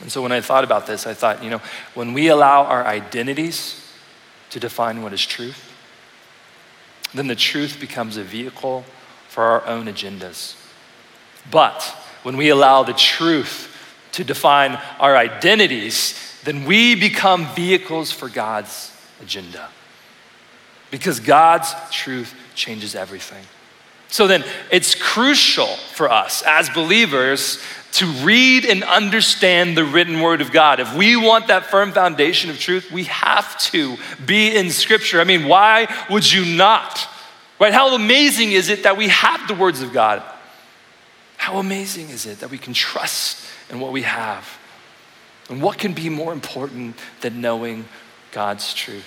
And 0.00 0.10
so 0.10 0.22
when 0.22 0.32
I 0.32 0.40
thought 0.40 0.64
about 0.64 0.86
this, 0.86 1.06
I 1.06 1.14
thought, 1.14 1.42
you 1.42 1.50
know, 1.50 1.60
when 1.94 2.12
we 2.12 2.28
allow 2.28 2.64
our 2.64 2.86
identities 2.86 3.84
to 4.50 4.60
define 4.60 5.02
what 5.02 5.12
is 5.12 5.24
truth, 5.24 5.64
then 7.14 7.26
the 7.26 7.34
truth 7.34 7.78
becomes 7.80 8.16
a 8.16 8.22
vehicle 8.22 8.84
for 9.28 9.42
our 9.44 9.66
own 9.66 9.86
agendas. 9.86 10.54
But 11.50 11.82
when 12.22 12.36
we 12.36 12.48
allow 12.48 12.82
the 12.82 12.92
truth 12.92 13.74
to 14.12 14.24
define 14.24 14.78
our 14.98 15.16
identities, 15.16 16.27
then 16.48 16.64
we 16.64 16.94
become 16.94 17.46
vehicles 17.54 18.10
for 18.10 18.26
God's 18.26 18.90
agenda. 19.20 19.68
Because 20.90 21.20
God's 21.20 21.74
truth 21.90 22.34
changes 22.54 22.94
everything. 22.94 23.44
So 24.08 24.26
then, 24.26 24.42
it's 24.72 24.94
crucial 24.94 25.66
for 25.66 26.10
us 26.10 26.42
as 26.46 26.70
believers 26.70 27.62
to 27.92 28.06
read 28.24 28.64
and 28.64 28.82
understand 28.82 29.76
the 29.76 29.84
written 29.84 30.22
word 30.22 30.40
of 30.40 30.50
God. 30.50 30.80
If 30.80 30.96
we 30.96 31.16
want 31.16 31.48
that 31.48 31.66
firm 31.66 31.92
foundation 31.92 32.48
of 32.48 32.58
truth, 32.58 32.90
we 32.90 33.04
have 33.04 33.58
to 33.72 33.98
be 34.24 34.56
in 34.56 34.70
scripture. 34.70 35.20
I 35.20 35.24
mean, 35.24 35.48
why 35.48 35.94
would 36.08 36.32
you 36.32 36.56
not? 36.56 37.06
Right? 37.60 37.74
How 37.74 37.94
amazing 37.94 38.52
is 38.52 38.70
it 38.70 38.84
that 38.84 38.96
we 38.96 39.08
have 39.08 39.46
the 39.48 39.54
words 39.54 39.82
of 39.82 39.92
God? 39.92 40.22
How 41.36 41.58
amazing 41.58 42.08
is 42.08 42.24
it 42.24 42.40
that 42.40 42.50
we 42.50 42.56
can 42.56 42.72
trust 42.72 43.44
in 43.68 43.80
what 43.80 43.92
we 43.92 44.00
have? 44.00 44.57
And 45.48 45.62
what 45.62 45.78
can 45.78 45.92
be 45.92 46.08
more 46.08 46.32
important 46.32 46.96
than 47.20 47.40
knowing 47.40 47.86
God's 48.32 48.74
truth? 48.74 49.06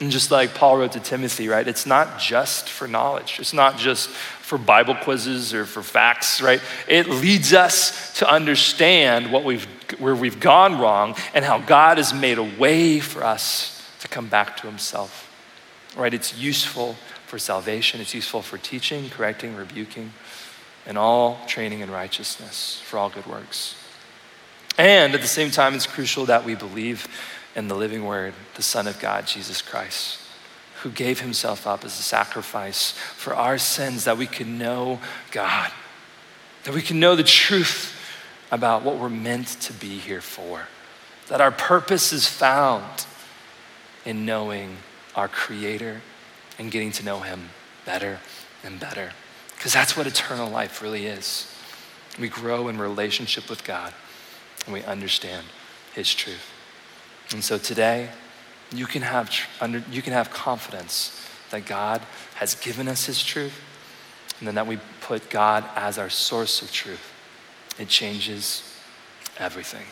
And 0.00 0.12
just 0.12 0.30
like 0.30 0.54
Paul 0.54 0.78
wrote 0.78 0.92
to 0.92 1.00
Timothy, 1.00 1.48
right? 1.48 1.66
It's 1.66 1.86
not 1.86 2.20
just 2.20 2.68
for 2.68 2.86
knowledge. 2.86 3.38
It's 3.40 3.52
not 3.52 3.78
just 3.78 4.08
for 4.10 4.56
Bible 4.56 4.94
quizzes 4.94 5.52
or 5.52 5.66
for 5.66 5.82
facts, 5.82 6.40
right? 6.40 6.60
It 6.86 7.08
leads 7.08 7.52
us 7.52 8.14
to 8.18 8.30
understand 8.30 9.32
what 9.32 9.44
we've, 9.44 9.66
where 9.98 10.14
we've 10.14 10.38
gone 10.38 10.80
wrong 10.80 11.16
and 11.34 11.44
how 11.44 11.58
God 11.58 11.98
has 11.98 12.14
made 12.14 12.38
a 12.38 12.42
way 12.42 13.00
for 13.00 13.24
us 13.24 13.84
to 14.00 14.08
come 14.08 14.28
back 14.28 14.56
to 14.58 14.68
Himself, 14.68 15.28
right? 15.96 16.14
It's 16.14 16.36
useful 16.38 16.94
for 17.26 17.38
salvation, 17.38 18.00
it's 18.00 18.14
useful 18.14 18.40
for 18.40 18.56
teaching, 18.56 19.10
correcting, 19.10 19.54
rebuking, 19.56 20.12
and 20.86 20.96
all 20.96 21.40
training 21.46 21.80
in 21.80 21.90
righteousness 21.90 22.80
for 22.86 22.98
all 22.98 23.10
good 23.10 23.26
works. 23.26 23.74
And 24.78 25.12
at 25.12 25.20
the 25.20 25.26
same 25.26 25.50
time, 25.50 25.74
it's 25.74 25.86
crucial 25.86 26.26
that 26.26 26.44
we 26.44 26.54
believe 26.54 27.08
in 27.56 27.66
the 27.66 27.74
living 27.74 28.04
word, 28.04 28.32
the 28.54 28.62
Son 28.62 28.86
of 28.86 29.00
God, 29.00 29.26
Jesus 29.26 29.60
Christ, 29.60 30.20
who 30.82 30.90
gave 30.90 31.20
himself 31.20 31.66
up 31.66 31.84
as 31.84 31.98
a 31.98 32.02
sacrifice 32.02 32.92
for 32.92 33.34
our 33.34 33.58
sins 33.58 34.04
that 34.04 34.16
we 34.16 34.28
could 34.28 34.46
know 34.46 35.00
God, 35.32 35.72
that 36.62 36.72
we 36.72 36.80
can 36.80 37.00
know 37.00 37.16
the 37.16 37.24
truth 37.24 37.92
about 38.52 38.84
what 38.84 38.96
we're 38.96 39.08
meant 39.08 39.48
to 39.48 39.72
be 39.72 39.98
here 39.98 40.20
for, 40.20 40.68
that 41.26 41.40
our 41.40 41.50
purpose 41.50 42.12
is 42.12 42.28
found 42.28 43.04
in 44.04 44.24
knowing 44.24 44.76
our 45.16 45.26
Creator 45.26 46.00
and 46.56 46.70
getting 46.70 46.92
to 46.92 47.04
know 47.04 47.20
Him 47.20 47.50
better 47.84 48.20
and 48.62 48.78
better. 48.78 49.10
Because 49.56 49.72
that's 49.72 49.96
what 49.96 50.06
eternal 50.06 50.48
life 50.48 50.80
really 50.80 51.06
is. 51.06 51.52
We 52.20 52.28
grow 52.28 52.68
in 52.68 52.78
relationship 52.78 53.50
with 53.50 53.64
God 53.64 53.92
and 54.68 54.74
we 54.74 54.84
understand 54.84 55.46
His 55.94 56.14
truth. 56.14 56.52
And 57.32 57.42
so 57.42 57.56
today, 57.56 58.10
you 58.72 58.84
can 58.86 59.00
have, 59.00 59.30
under, 59.60 59.82
you 59.90 60.02
can 60.02 60.12
have 60.12 60.30
confidence 60.30 61.26
that 61.50 61.64
God 61.64 62.02
has 62.34 62.54
given 62.54 62.86
us 62.86 63.06
His 63.06 63.22
truth 63.22 63.58
and 64.38 64.46
then 64.46 64.54
that 64.56 64.66
we 64.66 64.78
put 65.00 65.30
God 65.30 65.64
as 65.74 65.98
our 65.98 66.10
source 66.10 66.60
of 66.60 66.70
truth. 66.70 67.12
It 67.78 67.88
changes 67.88 68.62
everything. 69.38 69.86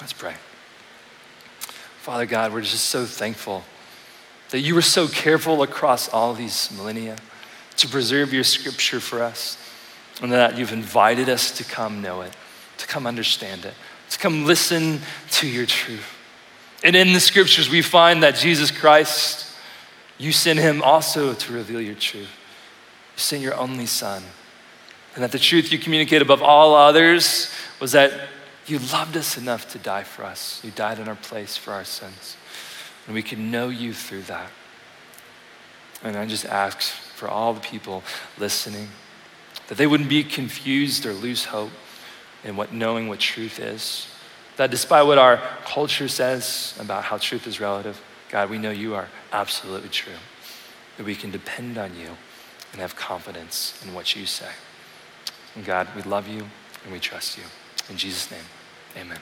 Let's 0.00 0.12
pray. 0.12 0.34
Father 2.02 2.26
God, 2.26 2.52
we're 2.52 2.60
just 2.60 2.86
so 2.86 3.06
thankful 3.06 3.64
that 4.50 4.60
you 4.60 4.74
were 4.74 4.82
so 4.82 5.08
careful 5.08 5.62
across 5.62 6.08
all 6.08 6.34
these 6.34 6.70
millennia 6.76 7.16
to 7.76 7.88
preserve 7.88 8.32
your 8.32 8.44
scripture 8.44 9.00
for 9.00 9.22
us, 9.22 9.56
and 10.20 10.32
that 10.32 10.58
you've 10.58 10.72
invited 10.72 11.30
us 11.30 11.50
to 11.52 11.64
come 11.64 12.02
know 12.02 12.20
it, 12.20 12.34
to 12.80 12.86
come 12.86 13.06
understand 13.06 13.64
it, 13.64 13.74
to 14.08 14.18
come 14.18 14.46
listen 14.46 15.00
to 15.30 15.46
your 15.46 15.66
truth. 15.66 16.16
And 16.82 16.96
in 16.96 17.12
the 17.12 17.20
scriptures, 17.20 17.68
we 17.68 17.82
find 17.82 18.22
that 18.22 18.36
Jesus 18.36 18.70
Christ, 18.70 19.46
you 20.18 20.32
sent 20.32 20.58
him 20.58 20.82
also 20.82 21.34
to 21.34 21.52
reveal 21.52 21.80
your 21.80 21.94
truth. 21.94 22.30
You 23.14 23.18
sent 23.18 23.42
your 23.42 23.54
only 23.54 23.86
son. 23.86 24.22
And 25.14 25.22
that 25.22 25.32
the 25.32 25.38
truth 25.38 25.70
you 25.72 25.78
communicate 25.78 26.22
above 26.22 26.42
all 26.42 26.74
others 26.74 27.52
was 27.80 27.92
that 27.92 28.12
you 28.66 28.78
loved 28.78 29.16
us 29.16 29.36
enough 29.36 29.70
to 29.72 29.78
die 29.78 30.04
for 30.04 30.24
us. 30.24 30.60
You 30.64 30.70
died 30.70 30.98
in 30.98 31.08
our 31.08 31.16
place 31.16 31.56
for 31.56 31.72
our 31.72 31.84
sins. 31.84 32.36
And 33.06 33.14
we 33.14 33.22
can 33.22 33.50
know 33.50 33.68
you 33.68 33.92
through 33.92 34.22
that. 34.22 34.50
And 36.02 36.16
I 36.16 36.24
just 36.24 36.46
ask 36.46 36.80
for 36.80 37.28
all 37.28 37.52
the 37.52 37.60
people 37.60 38.02
listening 38.38 38.88
that 39.68 39.76
they 39.76 39.86
wouldn't 39.86 40.08
be 40.08 40.24
confused 40.24 41.04
or 41.04 41.12
lose 41.12 41.46
hope 41.46 41.70
in 42.44 42.56
what 42.56 42.72
knowing 42.72 43.08
what 43.08 43.20
truth 43.20 43.58
is. 43.58 44.08
That 44.56 44.70
despite 44.70 45.06
what 45.06 45.18
our 45.18 45.38
culture 45.64 46.08
says 46.08 46.76
about 46.80 47.04
how 47.04 47.18
truth 47.18 47.46
is 47.46 47.60
relative, 47.60 48.00
God, 48.30 48.50
we 48.50 48.58
know 48.58 48.70
you 48.70 48.94
are 48.94 49.08
absolutely 49.32 49.88
true. 49.88 50.12
That 50.96 51.06
we 51.06 51.14
can 51.14 51.30
depend 51.30 51.78
on 51.78 51.96
you 51.96 52.16
and 52.72 52.80
have 52.80 52.94
confidence 52.96 53.82
in 53.86 53.94
what 53.94 54.14
you 54.14 54.26
say. 54.26 54.50
And 55.54 55.64
God, 55.64 55.88
we 55.96 56.02
love 56.02 56.28
you 56.28 56.46
and 56.84 56.92
we 56.92 57.00
trust 57.00 57.38
you. 57.38 57.44
In 57.88 57.96
Jesus' 57.96 58.30
name, 58.30 58.44
amen. 58.96 59.18